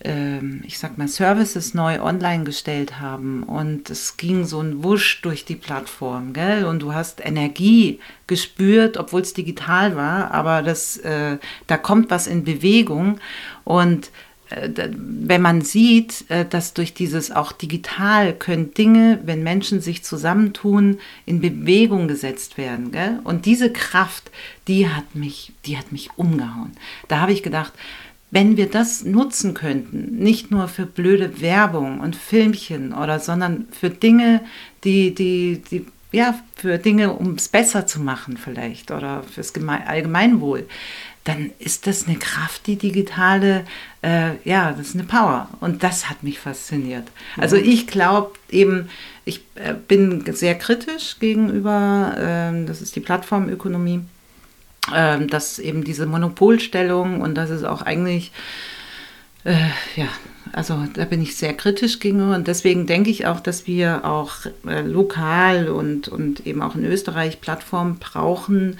ich 0.00 0.78
sag 0.78 0.96
mal, 0.96 1.08
Services 1.08 1.74
neu 1.74 2.00
online 2.00 2.44
gestellt 2.44 3.00
haben 3.00 3.42
und 3.42 3.90
es 3.90 4.16
ging 4.16 4.44
so 4.44 4.60
ein 4.60 4.84
Wusch 4.84 5.22
durch 5.22 5.44
die 5.44 5.56
Plattform, 5.56 6.32
gell? 6.32 6.66
Und 6.66 6.80
du 6.82 6.94
hast 6.94 7.24
Energie 7.24 7.98
gespürt, 8.28 8.96
obwohl 8.96 9.22
es 9.22 9.34
digital 9.34 9.96
war, 9.96 10.30
aber 10.30 10.62
das, 10.62 10.98
äh, 10.98 11.38
da 11.66 11.76
kommt 11.76 12.10
was 12.10 12.28
in 12.28 12.44
Bewegung 12.44 13.18
und 13.64 14.10
äh, 14.50 14.70
wenn 14.94 15.42
man 15.42 15.62
sieht, 15.62 16.30
äh, 16.30 16.46
dass 16.46 16.74
durch 16.74 16.94
dieses 16.94 17.30
auch 17.30 17.52
digital 17.52 18.34
können 18.34 18.72
Dinge, 18.72 19.20
wenn 19.24 19.42
Menschen 19.42 19.80
sich 19.80 20.04
zusammentun, 20.04 20.98
in 21.26 21.40
Bewegung 21.40 22.08
gesetzt 22.08 22.56
werden. 22.56 22.92
Gell? 22.92 23.20
Und 23.24 23.46
diese 23.46 23.72
Kraft, 23.72 24.30
die 24.66 24.88
hat 24.88 25.14
mich, 25.14 25.52
die 25.66 25.76
hat 25.76 25.92
mich 25.92 26.10
umgehauen. 26.16 26.72
Da 27.08 27.20
habe 27.20 27.32
ich 27.32 27.42
gedacht, 27.42 27.72
wenn 28.30 28.56
wir 28.56 28.68
das 28.68 29.04
nutzen 29.04 29.54
könnten, 29.54 30.16
nicht 30.16 30.50
nur 30.50 30.68
für 30.68 30.86
blöde 30.86 31.40
Werbung 31.40 32.00
und 32.00 32.14
Filmchen 32.14 32.92
oder, 32.92 33.20
sondern 33.20 33.68
für 33.72 33.90
Dinge, 33.90 34.42
die, 34.84 35.14
die, 35.14 35.62
die, 35.70 35.86
ja, 36.12 36.38
für 36.56 36.78
Dinge, 36.78 37.12
um 37.12 37.34
es 37.34 37.48
besser 37.48 37.86
zu 37.86 38.00
machen 38.00 38.36
vielleicht 38.36 38.90
oder 38.90 39.22
fürs 39.22 39.52
Allgemeinwohl, 39.54 40.66
dann 41.24 41.50
ist 41.58 41.86
das 41.86 42.06
eine 42.06 42.16
Kraft, 42.16 42.66
die 42.66 42.76
digitale, 42.76 43.64
äh, 44.02 44.30
ja, 44.44 44.72
das 44.72 44.88
ist 44.88 44.94
eine 44.94 45.04
Power. 45.04 45.48
Und 45.60 45.82
das 45.82 46.08
hat 46.08 46.22
mich 46.22 46.38
fasziniert. 46.38 47.06
Also 47.36 47.56
ich 47.56 47.86
glaube 47.86 48.32
eben, 48.50 48.88
ich 49.26 49.42
äh, 49.56 49.74
bin 49.74 50.24
sehr 50.32 50.54
kritisch 50.54 51.18
gegenüber, 51.18 52.14
äh, 52.16 52.64
das 52.64 52.80
ist 52.80 52.96
die 52.96 53.00
Plattformökonomie 53.00 54.00
ähm, 54.94 55.28
dass 55.28 55.58
eben 55.58 55.84
diese 55.84 56.06
Monopolstellung 56.06 57.20
und 57.20 57.34
das 57.34 57.50
ist 57.50 57.64
auch 57.64 57.82
eigentlich, 57.82 58.32
äh, 59.44 59.54
ja, 59.96 60.08
also 60.52 60.84
da 60.94 61.04
bin 61.04 61.22
ich 61.22 61.36
sehr 61.36 61.54
kritisch 61.54 62.00
gegenüber 62.00 62.34
und 62.34 62.48
deswegen 62.48 62.86
denke 62.86 63.10
ich 63.10 63.26
auch, 63.26 63.40
dass 63.40 63.66
wir 63.66 64.04
auch 64.04 64.32
äh, 64.66 64.82
lokal 64.82 65.68
und, 65.68 66.08
und 66.08 66.46
eben 66.46 66.62
auch 66.62 66.74
in 66.74 66.84
Österreich 66.84 67.40
Plattformen 67.40 67.98
brauchen, 67.98 68.78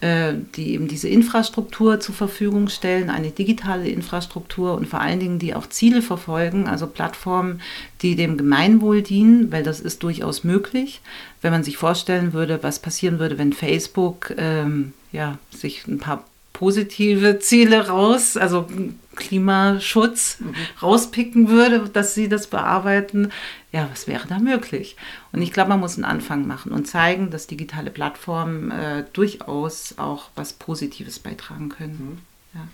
äh, 0.00 0.32
die 0.56 0.72
eben 0.72 0.88
diese 0.88 1.08
Infrastruktur 1.08 2.00
zur 2.00 2.14
Verfügung 2.14 2.68
stellen, 2.68 3.10
eine 3.10 3.30
digitale 3.30 3.88
Infrastruktur 3.88 4.74
und 4.74 4.88
vor 4.88 5.00
allen 5.00 5.20
Dingen 5.20 5.38
die 5.38 5.54
auch 5.54 5.68
Ziele 5.68 6.00
verfolgen, 6.00 6.66
also 6.66 6.86
Plattformen, 6.86 7.60
die 8.00 8.16
dem 8.16 8.38
Gemeinwohl 8.38 9.02
dienen, 9.02 9.52
weil 9.52 9.62
das 9.62 9.78
ist 9.78 10.02
durchaus 10.02 10.42
möglich. 10.42 11.02
Wenn 11.42 11.52
man 11.52 11.64
sich 11.64 11.76
vorstellen 11.76 12.32
würde, 12.32 12.62
was 12.62 12.78
passieren 12.78 13.18
würde, 13.18 13.36
wenn 13.36 13.52
Facebook 13.52 14.32
ähm, 14.38 14.94
ja, 15.12 15.38
sich 15.50 15.86
ein 15.86 15.98
paar 15.98 16.24
positive 16.52 17.38
Ziele 17.38 17.88
raus, 17.88 18.36
also 18.36 18.68
Klimaschutz 19.16 20.40
mhm. 20.40 20.54
rauspicken 20.82 21.48
würde, 21.48 21.88
dass 21.88 22.14
sie 22.14 22.28
das 22.28 22.48
bearbeiten, 22.48 23.30
ja, 23.72 23.88
was 23.90 24.06
wäre 24.06 24.26
da 24.28 24.38
möglich? 24.38 24.96
Und 25.32 25.42
ich 25.42 25.52
glaube, 25.52 25.70
man 25.70 25.80
muss 25.80 25.96
einen 25.96 26.04
Anfang 26.04 26.46
machen 26.46 26.72
und 26.72 26.86
zeigen, 26.86 27.30
dass 27.30 27.46
digitale 27.46 27.90
Plattformen 27.90 28.70
äh, 28.70 29.04
durchaus 29.12 29.94
auch 29.96 30.30
was 30.34 30.52
Positives 30.52 31.18
beitragen 31.18 31.70
können. 31.70 32.20
Mhm. 32.52 32.58
Ja. 32.58 32.68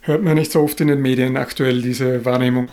Hört 0.00 0.22
man 0.22 0.34
nicht 0.34 0.50
so 0.50 0.60
oft 0.60 0.80
in 0.80 0.88
den 0.88 1.00
Medien 1.00 1.36
aktuell 1.36 1.82
diese 1.82 2.24
Wahrnehmung? 2.24 2.68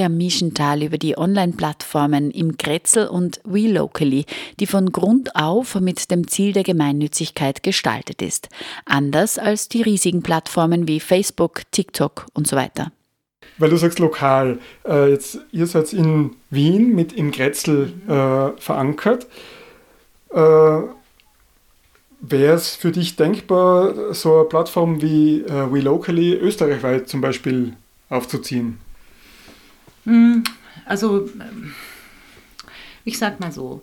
Miriam 0.00 0.16
Mischenthal 0.16 0.82
über 0.82 0.96
die 0.96 1.18
Online-Plattformen 1.18 2.30
im 2.30 2.56
Grätzl 2.56 3.06
und 3.06 3.38
WeLocally, 3.44 4.24
die 4.58 4.66
von 4.66 4.92
Grund 4.92 5.36
auf 5.36 5.74
mit 5.74 6.10
dem 6.10 6.26
Ziel 6.26 6.54
der 6.54 6.62
Gemeinnützigkeit 6.62 7.62
gestaltet 7.62 8.22
ist. 8.22 8.48
Anders 8.86 9.38
als 9.38 9.68
die 9.68 9.82
riesigen 9.82 10.22
Plattformen 10.22 10.88
wie 10.88 11.00
Facebook, 11.00 11.70
TikTok 11.70 12.28
und 12.32 12.46
so 12.46 12.56
weiter. 12.56 12.92
Weil 13.58 13.68
du 13.68 13.76
sagst 13.76 13.98
lokal, 13.98 14.58
äh, 14.88 15.10
jetzt, 15.10 15.38
ihr 15.52 15.66
seid 15.66 15.92
in 15.92 16.30
Wien 16.48 16.94
mit 16.94 17.12
im 17.12 17.30
Grätzl 17.30 17.92
äh, 18.08 18.58
verankert. 18.58 19.26
Äh, 20.32 20.80
Wäre 22.22 22.54
es 22.54 22.74
für 22.74 22.90
dich 22.90 23.16
denkbar, 23.16 24.14
so 24.14 24.34
eine 24.34 24.44
Plattform 24.44 25.02
wie 25.02 25.42
äh, 25.42 25.70
WeLocally 25.70 26.36
österreichweit 26.36 27.06
zum 27.06 27.20
Beispiel 27.20 27.74
aufzuziehen? 28.08 28.78
Hm, 30.04 30.44
also, 30.84 31.28
ich 33.04 33.18
sag 33.18 33.40
mal 33.40 33.52
so, 33.52 33.82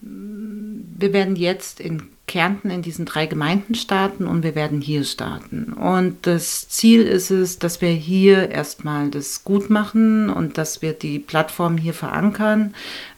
wir 0.00 1.12
werden 1.12 1.36
jetzt 1.36 1.80
in 1.80 2.08
Kärnten 2.26 2.70
in 2.70 2.82
diesen 2.82 3.06
drei 3.06 3.26
Gemeinden 3.26 3.76
starten 3.76 4.26
und 4.26 4.42
wir 4.42 4.56
werden 4.56 4.80
hier 4.80 5.04
starten. 5.04 5.72
Und 5.72 6.26
das 6.26 6.68
Ziel 6.68 7.02
ist 7.02 7.30
es, 7.30 7.60
dass 7.60 7.80
wir 7.80 7.90
hier 7.90 8.50
erstmal 8.50 9.10
das 9.10 9.44
gut 9.44 9.70
machen 9.70 10.28
und 10.28 10.58
dass 10.58 10.82
wir 10.82 10.92
die 10.92 11.20
Plattform 11.20 11.78
hier 11.78 11.94
verankern. 11.94 12.74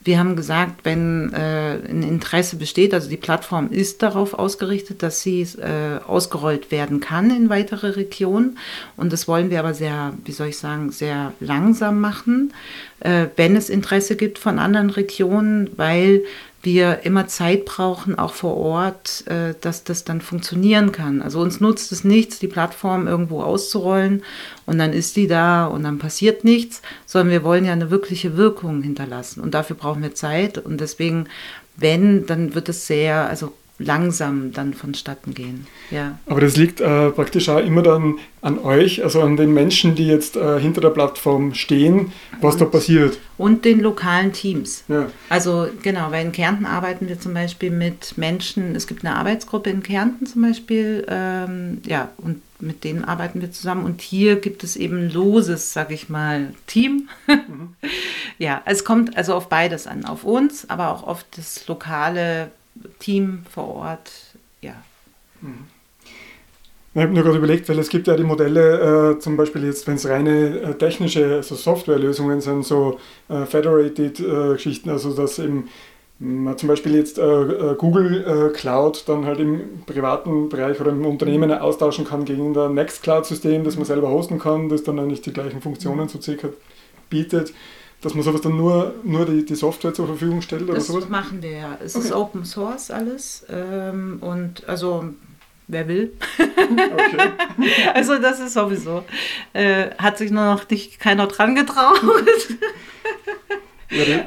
Wir 0.09 0.19
haben 0.19 0.37
gesagt, 0.37 0.87
wenn 0.87 1.35
äh, 1.35 1.81
ein 1.87 2.03
Interesse 2.03 2.57
besteht, 2.57 2.95
also 2.95 3.11
die 3.11 3.19
Plattform 3.19 3.71
ist 3.71 4.03
darauf 4.03 4.33
ausgerichtet, 4.33 5.03
dass 5.03 5.21
sie 5.21 5.43
äh, 5.43 5.99
ausgerollt 6.03 6.71
werden 6.71 7.01
kann 7.01 7.31
in 7.31 7.51
weitere 7.51 7.89
Regionen. 7.89 8.57
Und 8.97 9.13
das 9.13 9.29
wollen 9.29 9.51
wir 9.51 9.59
aber 9.59 9.75
sehr, 9.75 10.15
wie 10.25 10.33
soll 10.33 10.47
ich 10.47 10.57
sagen, 10.57 10.93
sehr 10.93 11.35
langsam 11.41 12.01
machen, 12.01 12.55
äh, 13.01 13.27
wenn 13.37 13.55
es 13.55 13.69
Interesse 13.69 14.17
gibt 14.17 14.39
von 14.39 14.59
anderen 14.59 14.89
Regionen, 14.89 15.69
weil 15.77 16.23
wir 16.63 17.01
immer 17.05 17.29
Zeit 17.29 17.65
brauchen, 17.65 18.19
auch 18.19 18.33
vor 18.33 18.57
Ort, 18.57 19.27
äh, 19.29 19.55
dass 19.61 19.85
das 19.85 20.05
dann 20.05 20.21
funktionieren 20.21 20.91
kann. 20.93 21.23
Also 21.23 21.41
uns 21.41 21.61
nutzt 21.61 21.93
es 21.93 22.03
nichts, 22.05 22.39
die 22.39 22.49
Plattform 22.49 23.07
irgendwo 23.07 23.43
auszurollen 23.43 24.23
und 24.67 24.79
dann 24.79 24.93
ist 24.93 25.17
die 25.17 25.29
da 25.29 25.67
und 25.67 25.85
dann 25.85 25.99
passiert 25.99 26.45
nichts, 26.45 26.83
sondern 27.07 27.31
wir 27.31 27.45
wollen 27.45 27.65
ja 27.65 27.73
eine 27.73 27.91
wirkliche 27.91 28.37
Wirkung 28.37 28.83
hinterlassen 28.83 29.41
und 29.41 29.55
dafür 29.55 29.77
brauchen 29.77 30.03
wir 30.03 30.15
Zeit 30.15 30.59
und 30.59 30.81
deswegen, 30.81 31.29
wenn, 31.77 32.27
dann 32.27 32.55
wird 32.55 32.69
es 32.69 32.87
sehr, 32.87 33.29
also 33.29 33.53
langsam 33.79 34.53
dann 34.53 34.75
vonstatten 34.75 35.35
gehen. 35.35 35.67
Ja. 35.91 36.19
Aber 36.27 36.41
das 36.41 36.57
liegt 36.57 36.81
äh, 36.81 37.11
praktisch 37.11 37.49
auch 37.49 37.59
immer 37.59 37.83
dann 37.83 38.19
an 38.41 38.59
euch, 38.59 39.05
also 39.05 39.23
an 39.23 39.37
den 39.37 39.55
Menschen, 39.55 39.95
die 39.95 40.07
jetzt 40.07 40.37
äh, 40.37 40.59
hinter 40.61 40.81
der 40.81 40.91
Plattform 40.91 41.55
stehen, 41.55 42.13
was 42.41 42.55
und, 42.55 42.61
da 42.61 42.65
passiert. 42.67 43.19
Und 43.37 43.65
den 43.65 43.81
lokalen 43.81 44.33
Teams. 44.33 44.85
Ja. 44.89 45.07
Also 45.29 45.69
genau, 45.83 46.11
weil 46.11 46.27
in 46.27 46.33
Kärnten 46.33 46.67
arbeiten 46.67 47.09
wir 47.09 47.21
zum 47.21 47.35
Beispiel 47.35 47.71
mit 47.71 48.19
Menschen, 48.19 48.75
es 48.75 48.87
gibt 48.89 49.05
eine 49.05 49.15
Arbeitsgruppe 49.17 49.71
in 49.71 49.83
Kärnten 49.83 50.27
zum 50.27 50.43
Beispiel, 50.43 51.07
ähm, 51.09 51.81
ja, 51.87 52.11
und 52.19 52.43
mit 52.61 52.83
denen 52.83 53.05
arbeiten 53.05 53.41
wir 53.41 53.53
zusammen. 53.53 53.85
Und 53.85 54.01
hier 54.01 54.37
gibt 54.41 54.65
es 54.65 54.75
eben 54.75 55.13
loses, 55.13 55.73
sag 55.73 55.93
ich 55.93 56.09
mal, 56.09 56.53
Team. 56.67 57.09
Mhm. 57.29 57.75
ja, 58.39 58.63
es 58.65 58.85
kommt 58.85 59.17
also 59.17 59.35
auf 59.35 59.49
beides 59.49 59.87
an, 59.87 60.05
auf 60.05 60.25
uns, 60.25 60.69
aber 60.69 60.91
auch 60.91 61.05
auf 61.05 61.25
das 61.37 61.67
lokale 61.69 62.51
Team 62.99 63.45
vor 63.51 63.75
Ort, 63.77 64.11
ja. 64.61 64.83
Mhm. 65.41 65.67
Ich 66.95 67.03
habe 67.03 67.13
nur 67.13 67.23
gerade 67.23 67.39
überlegt, 67.39 67.69
weil 67.69 67.79
es 67.79 67.91
gibt 67.91 68.07
ja 68.09 68.17
die 68.17 68.25
Modelle, 68.25 69.13
äh, 69.13 69.19
zum 69.21 69.37
Beispiel 69.37 69.65
jetzt, 69.65 69.87
wenn 69.87 69.95
es 69.95 70.09
reine 70.09 70.61
äh, 70.61 70.75
technische, 70.75 71.37
also 71.37 71.55
Softwarelösungen 71.55 72.41
sind, 72.41 72.65
so 72.65 72.99
äh, 73.29 73.45
Federated-Geschichten, 73.45 74.89
äh, 74.89 74.93
also 74.93 75.15
dass 75.15 75.39
eben 75.39 75.69
man 76.19 76.59
zum 76.59 76.69
Beispiel 76.69 76.97
jetzt 76.97 77.19
äh, 77.19 77.23
äh, 77.23 77.75
Google 77.77 78.53
Cloud 78.53 79.05
dann 79.07 79.27
halt 79.27 79.39
im 79.39 79.85
privaten 79.87 80.49
Bereich 80.49 80.81
oder 80.81 80.91
im 80.91 81.07
Unternehmen 81.07 81.53
austauschen 81.53 82.05
kann 82.05 82.25
gegen 82.25 82.59
ein 82.59 82.75
Nextcloud-System, 82.75 83.63
das 83.63 83.77
man 83.77 83.85
selber 83.85 84.09
hosten 84.11 84.41
kann, 84.41 84.69
das 84.69 84.83
dann 84.83 84.99
eigentlich 84.99 85.21
die 85.21 85.33
gleichen 85.33 85.61
Funktionen 85.61 86.09
so 86.09 86.21
circa 86.21 86.49
bietet 87.11 87.53
dass 88.01 88.15
man 88.15 88.23
sowas 88.23 88.41
dann 88.41 88.57
nur, 88.57 88.95
nur 89.05 89.27
die, 89.27 89.45
die 89.45 89.55
Software 89.55 89.93
zur 89.93 90.07
Verfügung 90.07 90.43
stellt 90.43 90.63
oder 90.63 90.75
das 90.75 90.87
sowas? 90.87 91.03
Das 91.03 91.11
machen 91.11 91.43
wir 91.43 91.51
ja. 91.51 91.79
Es 91.85 91.97
okay. 91.97 92.07
ist 92.07 92.13
Open 92.13 92.45
Source 92.45 92.91
alles 92.91 93.45
ähm, 93.51 94.19
und 94.21 94.69
also 94.69 95.05
wer 95.67 95.89
will. 95.89 96.13
Okay. 96.39 97.31
also 97.95 98.19
das 98.19 98.41
ist 98.41 98.55
sowieso. 98.55 99.05
Äh, 99.53 99.91
hat 99.99 100.19
sich 100.19 100.31
nur 100.31 100.45
noch 100.45 100.69
nicht 100.71 101.01
keiner 101.01 101.27
dran 101.27 101.55
getraut. 101.55 102.01
ja, 103.91 104.27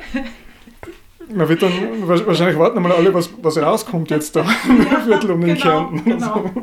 man 1.34 1.50
wird 1.50 1.62
dann 1.62 2.08
wahrscheinlich 2.08 2.58
warten 2.58 2.82
mal 2.82 2.92
alle, 2.92 3.14
was, 3.14 3.30
was 3.42 3.58
rauskommt 3.58 4.12
jetzt 4.12 4.36
da 4.36 4.42
im 4.68 4.86
ja, 4.86 5.00
Viertel 5.02 5.32
um 5.32 5.42
den 5.42 5.56
genau, 5.56 5.64
Kärnten. 5.64 6.04
Genau. 6.04 6.52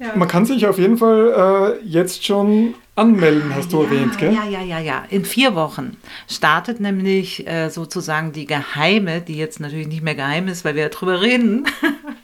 Ja. 0.00 0.10
Man 0.16 0.26
kann 0.26 0.44
sich 0.44 0.66
auf 0.66 0.76
jeden 0.76 0.98
Fall 0.98 1.78
äh, 1.80 1.86
jetzt 1.86 2.26
schon 2.26 2.74
anmelden, 2.96 3.54
hast 3.54 3.72
du 3.72 3.82
ja, 3.82 3.84
erwähnt, 3.84 4.18
gell? 4.18 4.32
Ja, 4.32 4.44
ja, 4.44 4.62
ja, 4.62 4.78
ja. 4.78 5.04
In 5.08 5.24
vier 5.24 5.54
Wochen 5.54 5.96
startet 6.28 6.80
nämlich 6.80 7.46
äh, 7.46 7.68
sozusagen 7.68 8.32
die 8.32 8.46
geheime, 8.46 9.20
die 9.20 9.36
jetzt 9.36 9.60
natürlich 9.60 9.88
nicht 9.88 10.02
mehr 10.02 10.14
geheim 10.14 10.48
ist, 10.48 10.64
weil 10.64 10.74
wir 10.74 10.82
ja 10.82 10.88
drüber 10.88 11.20
reden, 11.20 11.66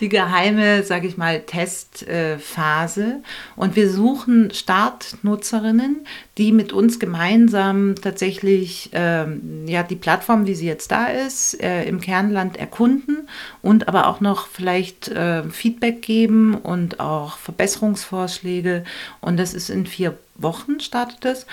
die 0.00 0.08
geheime, 0.08 0.82
sage 0.82 1.06
ich 1.06 1.16
mal, 1.16 1.40
Testphase. 1.40 3.22
Und 3.56 3.76
wir 3.76 3.90
suchen 3.90 4.50
Startnutzerinnen, 4.52 6.06
die 6.38 6.52
mit 6.52 6.72
uns 6.72 6.98
gemeinsam 6.98 7.94
tatsächlich 7.94 8.90
ähm, 8.92 9.64
ja, 9.66 9.82
die 9.82 9.96
Plattform, 9.96 10.46
wie 10.46 10.54
sie 10.54 10.66
jetzt 10.66 10.90
da 10.90 11.06
ist, 11.06 11.60
äh, 11.62 11.84
im 11.84 12.00
Kernland 12.00 12.56
erkunden 12.56 13.28
und 13.60 13.88
aber 13.88 14.06
auch 14.06 14.20
noch 14.20 14.46
vielleicht 14.46 15.08
äh, 15.08 15.44
Feedback 15.44 16.02
geben 16.02 16.54
und 16.54 17.00
auch 17.00 17.36
Verbesserungsvorschläge. 17.38 18.84
Und 19.20 19.36
das 19.36 19.54
ist 19.54 19.70
in 19.70 19.86
vier 19.86 20.16
Wochen 20.34 20.80
startet 20.80 21.24
es. 21.24 21.46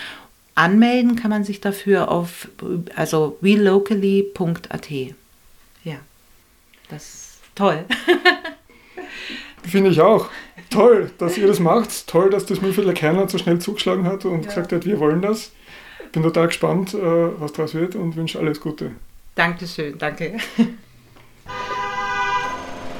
Anmelden 0.55 1.15
kann 1.15 1.29
man 1.29 1.43
sich 1.43 1.61
dafür 1.61 2.11
auf 2.11 2.49
also 2.95 3.37
relocally.at. 3.41 4.91
Ja, 5.83 5.95
das 6.89 7.28
toll. 7.59 7.85
Finde 9.63 9.91
ich 9.91 10.01
auch. 10.01 10.29
Toll, 10.69 11.11
dass 11.17 11.37
ihr 11.37 11.47
das 11.47 11.59
macht. 11.59 12.07
Toll, 12.07 12.29
dass 12.29 12.45
das 12.45 12.61
Mühlviertler 12.61 12.93
Kernland 12.93 13.29
so 13.29 13.37
schnell 13.37 13.59
zugeschlagen 13.59 14.05
hat 14.05 14.25
und 14.25 14.41
ja. 14.41 14.47
gesagt 14.47 14.71
hat, 14.71 14.85
wir 14.85 14.99
wollen 14.99 15.21
das. 15.21 15.51
Bin 16.11 16.23
total 16.23 16.47
gespannt, 16.47 16.93
äh, 16.93 16.99
was 17.39 17.53
daraus 17.53 17.75
wird 17.75 17.95
und 17.95 18.15
wünsche 18.15 18.39
alles 18.39 18.59
Gute. 18.59 18.91
Dankeschön, 19.35 19.97
danke. 19.97 20.37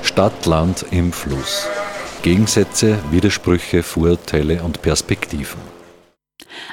Stadt, 0.03 0.45
Land 0.45 0.85
im 0.91 1.11
Fluss. 1.11 1.67
Gegensätze, 2.21 2.99
Widersprüche, 3.11 3.81
Vorurteile 3.81 4.61
und 4.61 4.81
Perspektiven. 4.81 5.78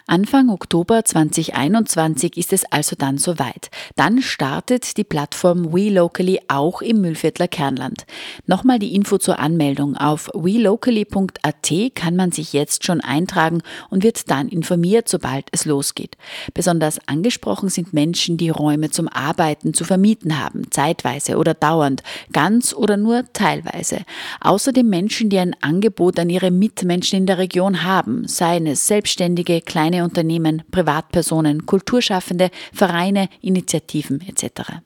Anfang 0.06 0.50
Oktober 0.50 1.04
2021 1.04 2.36
ist 2.36 2.52
es 2.52 2.64
also 2.70 2.96
dann 2.96 3.18
soweit. 3.18 3.70
Dann 3.96 4.22
startet 4.22 4.96
die 4.96 5.04
Plattform 5.04 5.72
WeLocally 5.72 6.40
auch 6.48 6.82
im 6.82 7.00
Müllviertler 7.00 7.48
Kernland. 7.48 8.06
Nochmal 8.46 8.78
die 8.78 8.94
Info 8.94 9.18
zur 9.18 9.38
Anmeldung. 9.38 9.96
Auf 9.96 10.30
welocally.at 10.34 11.72
kann 11.94 12.16
man 12.16 12.32
sich 12.32 12.52
jetzt 12.52 12.84
schon 12.84 13.00
eintragen 13.00 13.62
und 13.90 14.02
wird 14.02 14.30
dann 14.30 14.48
informiert, 14.48 15.08
sobald 15.08 15.46
es 15.52 15.64
losgeht. 15.64 16.16
Besonders 16.54 16.98
angesprochen 17.06 17.68
sind 17.68 17.92
Menschen, 17.92 18.36
die 18.36 18.50
Räume 18.50 18.90
zum 18.90 19.08
Arbeiten 19.08 19.74
zu 19.74 19.84
vermieten 19.84 20.38
haben, 20.38 20.70
zeitweise 20.70 21.36
oder 21.36 21.54
dauernd, 21.54 22.02
ganz 22.32 22.74
oder 22.74 22.96
nur 22.96 23.24
teilweise. 23.32 24.00
Außerdem 24.40 24.88
Menschen, 24.88 25.30
die 25.30 25.38
ein 25.38 25.56
Angebot 25.60 26.18
an 26.18 26.30
ihre 26.30 26.50
Mitmenschen 26.50 27.18
in 27.18 27.26
der 27.26 27.38
Region 27.38 27.82
haben, 27.82 28.26
seien 28.28 28.66
es 28.66 28.86
Selbstständige, 28.86 29.60
kleine 29.76 30.04
Unternehmen, 30.04 30.62
Privatpersonen, 30.70 31.66
Kulturschaffende, 31.66 32.50
Vereine, 32.72 33.28
Initiativen 33.42 34.22
etc. 34.26 34.80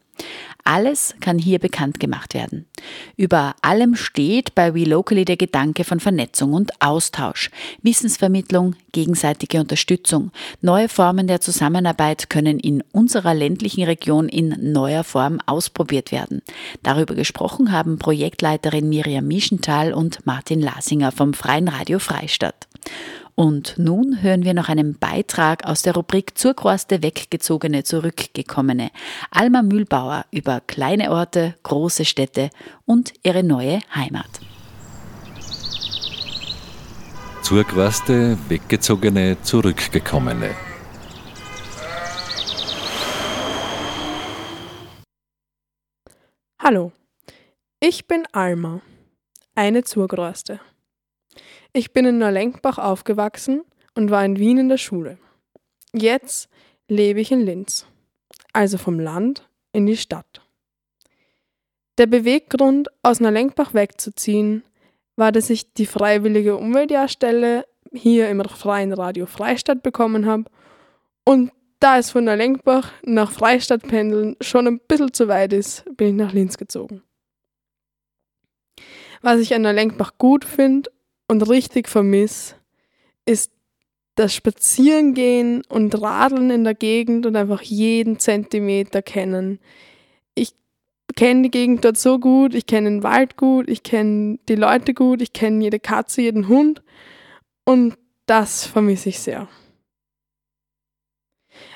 Alles 0.64 1.14
kann 1.20 1.38
hier 1.38 1.60
bekannt 1.60 2.00
gemacht 2.00 2.34
werden. 2.34 2.66
Über 3.16 3.54
allem 3.62 3.94
steht 3.94 4.56
bei 4.56 4.74
WeLocally 4.74 5.24
der 5.24 5.36
Gedanke 5.36 5.84
von 5.84 6.00
Vernetzung 6.00 6.54
und 6.54 6.72
Austausch, 6.82 7.52
Wissensvermittlung, 7.82 8.74
gegenseitige 8.90 9.60
Unterstützung. 9.60 10.32
Neue 10.60 10.88
Formen 10.88 11.28
der 11.28 11.40
Zusammenarbeit 11.40 12.28
können 12.28 12.58
in 12.58 12.82
unserer 12.90 13.32
ländlichen 13.32 13.84
Region 13.84 14.28
in 14.28 14.72
neuer 14.72 15.04
Form 15.04 15.38
ausprobiert 15.46 16.10
werden. 16.10 16.42
Darüber 16.82 17.14
gesprochen 17.14 17.70
haben 17.70 18.00
Projektleiterin 18.00 18.88
Miriam 18.88 19.28
Mischenthal 19.28 19.92
und 19.92 20.26
Martin 20.26 20.60
Lasinger 20.60 21.12
vom 21.12 21.32
Freien 21.32 21.68
Radio 21.68 22.00
Freistadt. 22.00 22.66
Und 23.34 23.74
nun 23.78 24.22
hören 24.22 24.44
wir 24.44 24.54
noch 24.54 24.68
einen 24.68 24.98
Beitrag 24.98 25.64
aus 25.64 25.82
der 25.82 25.94
Rubrik 25.94 26.36
Zurkroste 26.36 27.02
Weggezogene, 27.02 27.84
Zurückgekommene. 27.84 28.90
Alma 29.30 29.62
Mühlbauer 29.62 30.26
über 30.30 30.60
kleine 30.60 31.10
Orte, 31.10 31.54
große 31.62 32.04
Städte 32.04 32.50
und 32.84 33.12
ihre 33.22 33.42
neue 33.42 33.80
Heimat. 33.94 34.40
Zurquaste, 37.42 38.38
Weggezogene, 38.48 39.36
Zurückgekommene. 39.42 40.54
Hallo, 46.62 46.92
ich 47.80 48.06
bin 48.06 48.24
Alma, 48.32 48.82
eine 49.54 49.82
Zurgroste. 49.82 50.60
Ich 51.72 51.92
bin 51.92 52.04
in 52.04 52.18
Neulenkbach 52.18 52.78
aufgewachsen 52.78 53.62
und 53.94 54.10
war 54.10 54.24
in 54.24 54.38
Wien 54.38 54.58
in 54.58 54.68
der 54.68 54.78
Schule. 54.78 55.18
Jetzt 55.92 56.48
lebe 56.88 57.20
ich 57.20 57.30
in 57.30 57.40
Linz, 57.40 57.86
also 58.52 58.76
vom 58.76 58.98
Land 58.98 59.48
in 59.72 59.86
die 59.86 59.96
Stadt. 59.96 60.42
Der 61.98 62.06
Beweggrund, 62.06 62.88
aus 63.02 63.20
Neulenkbach 63.20 63.72
wegzuziehen, 63.74 64.64
war, 65.16 65.30
dass 65.30 65.50
ich 65.50 65.72
die 65.74 65.86
freiwillige 65.86 66.56
Umweltjahrstelle 66.56 67.66
hier 67.92 68.28
im 68.30 68.42
Freien 68.44 68.92
Radio 68.92 69.26
Freistadt 69.26 69.82
bekommen 69.82 70.26
habe 70.26 70.44
und 71.24 71.52
da 71.78 71.98
es 71.98 72.10
von 72.10 72.24
Neulenkbach 72.24 72.92
nach 73.04 73.30
Freistadt 73.30 73.82
pendeln 73.82 74.36
schon 74.40 74.66
ein 74.66 74.80
bisschen 74.80 75.12
zu 75.12 75.28
weit 75.28 75.52
ist, 75.52 75.84
bin 75.96 76.08
ich 76.08 76.14
nach 76.14 76.32
Linz 76.32 76.58
gezogen. 76.58 77.02
Was 79.22 79.40
ich 79.40 79.54
an 79.54 79.62
Neulenkbach 79.62 80.18
gut 80.18 80.44
finde 80.44 80.90
und 81.30 81.48
richtig 81.48 81.88
vermisse, 81.88 82.56
ist 83.24 83.52
das 84.16 84.34
Spazierengehen 84.34 85.62
und 85.68 86.02
Radeln 86.02 86.50
in 86.50 86.64
der 86.64 86.74
Gegend 86.74 87.24
und 87.24 87.36
einfach 87.36 87.62
jeden 87.62 88.18
Zentimeter 88.18 89.00
kennen. 89.00 89.60
Ich 90.34 90.54
kenne 91.14 91.42
die 91.42 91.52
Gegend 91.52 91.84
dort 91.84 91.98
so 91.98 92.18
gut, 92.18 92.52
ich 92.52 92.66
kenne 92.66 92.90
den 92.90 93.02
Wald 93.04 93.36
gut, 93.36 93.68
ich 93.68 93.84
kenne 93.84 94.40
die 94.48 94.56
Leute 94.56 94.92
gut, 94.92 95.22
ich 95.22 95.32
kenne 95.32 95.62
jede 95.62 95.78
Katze, 95.78 96.22
jeden 96.22 96.48
Hund 96.48 96.82
und 97.64 97.96
das 98.26 98.66
vermisse 98.66 99.10
ich 99.10 99.20
sehr. 99.20 99.48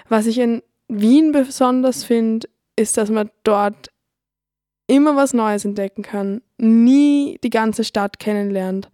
Was 0.08 0.26
ich 0.26 0.38
in 0.38 0.64
Wien 0.88 1.30
besonders 1.30 2.02
finde, 2.02 2.48
ist, 2.74 2.96
dass 2.96 3.08
man 3.08 3.30
dort 3.44 3.92
immer 4.88 5.14
was 5.14 5.32
Neues 5.32 5.64
entdecken 5.64 6.02
kann, 6.02 6.42
nie 6.58 7.38
die 7.44 7.50
ganze 7.50 7.84
Stadt 7.84 8.18
kennenlernt 8.18 8.90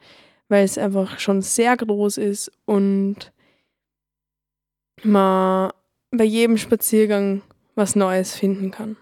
weil 0.50 0.64
es 0.64 0.76
einfach 0.76 1.20
schon 1.20 1.42
sehr 1.42 1.76
groß 1.76 2.18
ist 2.18 2.50
und 2.66 3.32
man 5.02 5.70
bei 6.10 6.24
jedem 6.24 6.58
Spaziergang 6.58 7.42
was 7.76 7.94
Neues 7.94 8.34
finden 8.34 8.72
kann. 8.72 8.96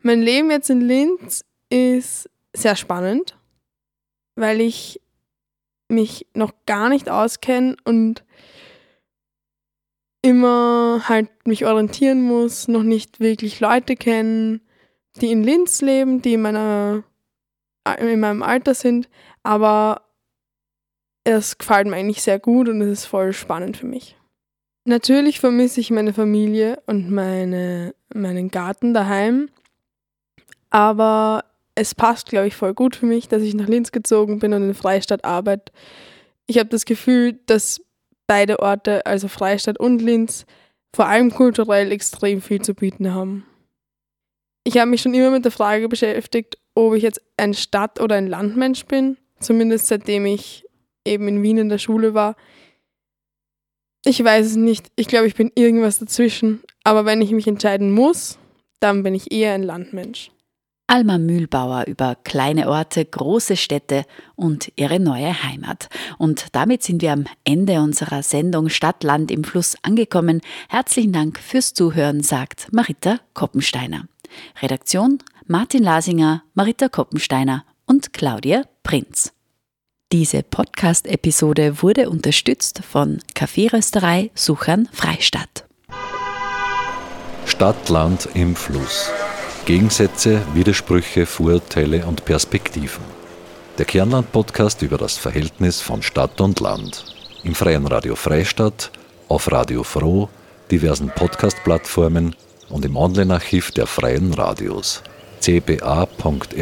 Mein 0.00 0.22
Leben 0.22 0.50
jetzt 0.50 0.70
in 0.70 0.80
Linz 0.80 1.44
ist 1.68 2.30
sehr 2.54 2.76
spannend, 2.76 3.36
weil 4.36 4.60
ich 4.60 5.00
mich 5.88 6.28
noch 6.34 6.52
gar 6.64 6.88
nicht 6.88 7.10
auskenne 7.10 7.76
und 7.84 8.24
immer 10.22 11.08
halt 11.08 11.28
mich 11.44 11.66
orientieren 11.66 12.22
muss, 12.22 12.68
noch 12.68 12.84
nicht 12.84 13.18
wirklich 13.18 13.58
Leute 13.58 13.96
kennen, 13.96 14.60
die 15.20 15.32
in 15.32 15.42
Linz 15.42 15.80
leben, 15.80 16.22
die 16.22 16.34
in 16.34 16.42
meiner 16.42 17.02
in 17.98 18.20
meinem 18.20 18.42
Alter 18.42 18.74
sind, 18.74 19.08
aber 19.42 20.02
es 21.24 21.58
gefällt 21.58 21.86
mir 21.86 21.96
eigentlich 21.96 22.22
sehr 22.22 22.38
gut 22.38 22.68
und 22.68 22.80
es 22.80 23.00
ist 23.00 23.04
voll 23.06 23.32
spannend 23.32 23.76
für 23.76 23.86
mich. 23.86 24.16
Natürlich 24.86 25.40
vermisse 25.40 25.80
ich 25.80 25.90
meine 25.90 26.12
Familie 26.12 26.82
und 26.86 27.10
meine, 27.10 27.94
meinen 28.14 28.50
Garten 28.50 28.92
daheim, 28.92 29.48
aber 30.70 31.44
es 31.74 31.94
passt, 31.94 32.28
glaube 32.28 32.46
ich, 32.46 32.56
voll 32.56 32.74
gut 32.74 32.94
für 32.94 33.06
mich, 33.06 33.28
dass 33.28 33.42
ich 33.42 33.54
nach 33.54 33.66
Linz 33.68 33.92
gezogen 33.92 34.38
bin 34.38 34.52
und 34.52 34.62
in 34.62 34.74
Freistadt 34.74 35.24
arbeite. 35.24 35.72
Ich 36.46 36.58
habe 36.58 36.68
das 36.68 36.84
Gefühl, 36.84 37.38
dass 37.46 37.80
beide 38.26 38.60
Orte, 38.60 39.06
also 39.06 39.28
Freistadt 39.28 39.80
und 39.80 40.00
Linz, 40.00 40.46
vor 40.94 41.06
allem 41.06 41.30
kulturell 41.30 41.90
extrem 41.90 42.40
viel 42.40 42.60
zu 42.60 42.74
bieten 42.74 43.12
haben. 43.12 43.46
Ich 44.64 44.78
habe 44.78 44.90
mich 44.90 45.02
schon 45.02 45.14
immer 45.14 45.30
mit 45.30 45.44
der 45.44 45.52
Frage 45.52 45.88
beschäftigt, 45.88 46.56
ob 46.74 46.94
ich 46.94 47.02
jetzt 47.02 47.22
ein 47.36 47.54
Stadt- 47.54 48.00
oder 48.00 48.16
ein 48.16 48.26
Landmensch 48.26 48.84
bin, 48.86 49.16
zumindest 49.40 49.86
seitdem 49.86 50.26
ich 50.26 50.64
eben 51.04 51.28
in 51.28 51.42
Wien 51.42 51.58
in 51.58 51.68
der 51.68 51.78
Schule 51.78 52.14
war. 52.14 52.36
Ich 54.04 54.22
weiß 54.22 54.46
es 54.46 54.56
nicht. 54.56 54.90
Ich 54.96 55.08
glaube, 55.08 55.26
ich 55.26 55.34
bin 55.34 55.50
irgendwas 55.54 55.98
dazwischen. 55.98 56.62
Aber 56.82 57.06
wenn 57.06 57.22
ich 57.22 57.30
mich 57.30 57.46
entscheiden 57.46 57.90
muss, 57.90 58.38
dann 58.80 59.02
bin 59.02 59.14
ich 59.14 59.32
eher 59.32 59.54
ein 59.54 59.62
Landmensch. 59.62 60.30
Alma 60.86 61.16
Mühlbauer 61.16 61.86
über 61.86 62.14
kleine 62.24 62.68
Orte, 62.68 63.02
große 63.06 63.56
Städte 63.56 64.04
und 64.36 64.70
ihre 64.76 65.00
neue 65.00 65.42
Heimat. 65.42 65.88
Und 66.18 66.48
damit 66.52 66.82
sind 66.82 67.00
wir 67.00 67.12
am 67.12 67.24
Ende 67.44 67.80
unserer 67.80 68.22
Sendung 68.22 68.68
Stadt, 68.68 69.02
Land 69.02 69.30
im 69.30 69.44
Fluss 69.44 69.76
angekommen. 69.80 70.42
Herzlichen 70.68 71.12
Dank 71.12 71.38
fürs 71.38 71.72
Zuhören, 71.72 72.22
sagt 72.22 72.70
Marita 72.70 73.20
Koppensteiner. 73.32 74.06
Redaktion 74.60 75.18
Martin 75.46 75.82
Lasinger, 75.82 76.42
Marita 76.54 76.88
Koppensteiner 76.88 77.66
und 77.84 78.14
Claudia 78.14 78.62
Prinz. 78.82 79.30
Diese 80.10 80.42
Podcast-Episode 80.42 81.82
wurde 81.82 82.08
unterstützt 82.08 82.80
von 82.82 83.18
Kaffeerösterei 83.34 84.30
Suchern 84.34 84.88
Freistadt. 84.90 85.66
Stadt, 87.44 87.90
Land 87.90 88.26
im 88.32 88.56
Fluss. 88.56 89.10
Gegensätze, 89.66 90.40
Widersprüche, 90.54 91.26
Vorurteile 91.26 92.06
und 92.06 92.24
Perspektiven. 92.24 93.04
Der 93.76 93.84
Kernland-Podcast 93.84 94.80
über 94.80 94.96
das 94.96 95.18
Verhältnis 95.18 95.78
von 95.82 96.00
Stadt 96.00 96.40
und 96.40 96.58
Land. 96.60 97.04
Im 97.42 97.54
Freien 97.54 97.86
Radio 97.86 98.16
Freistadt, 98.16 98.90
auf 99.28 99.52
Radio 99.52 99.82
Froh, 99.82 100.30
diversen 100.70 101.10
Podcast-Plattformen 101.10 102.34
und 102.70 102.86
im 102.86 102.96
Online-Archiv 102.96 103.72
der 103.72 103.86
Freien 103.86 104.32
Radios 104.32 105.02
cba.fro.at. 105.44 106.56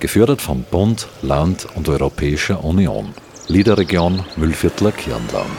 Gefördert 0.00 0.40
vom 0.40 0.62
Bund, 0.62 1.06
Land 1.20 1.66
und 1.74 1.90
Europäischer 1.90 2.64
Union. 2.64 3.12
Liederregion 3.48 4.24
Müllviertler 4.36 4.92
Kirnland. 4.92 5.58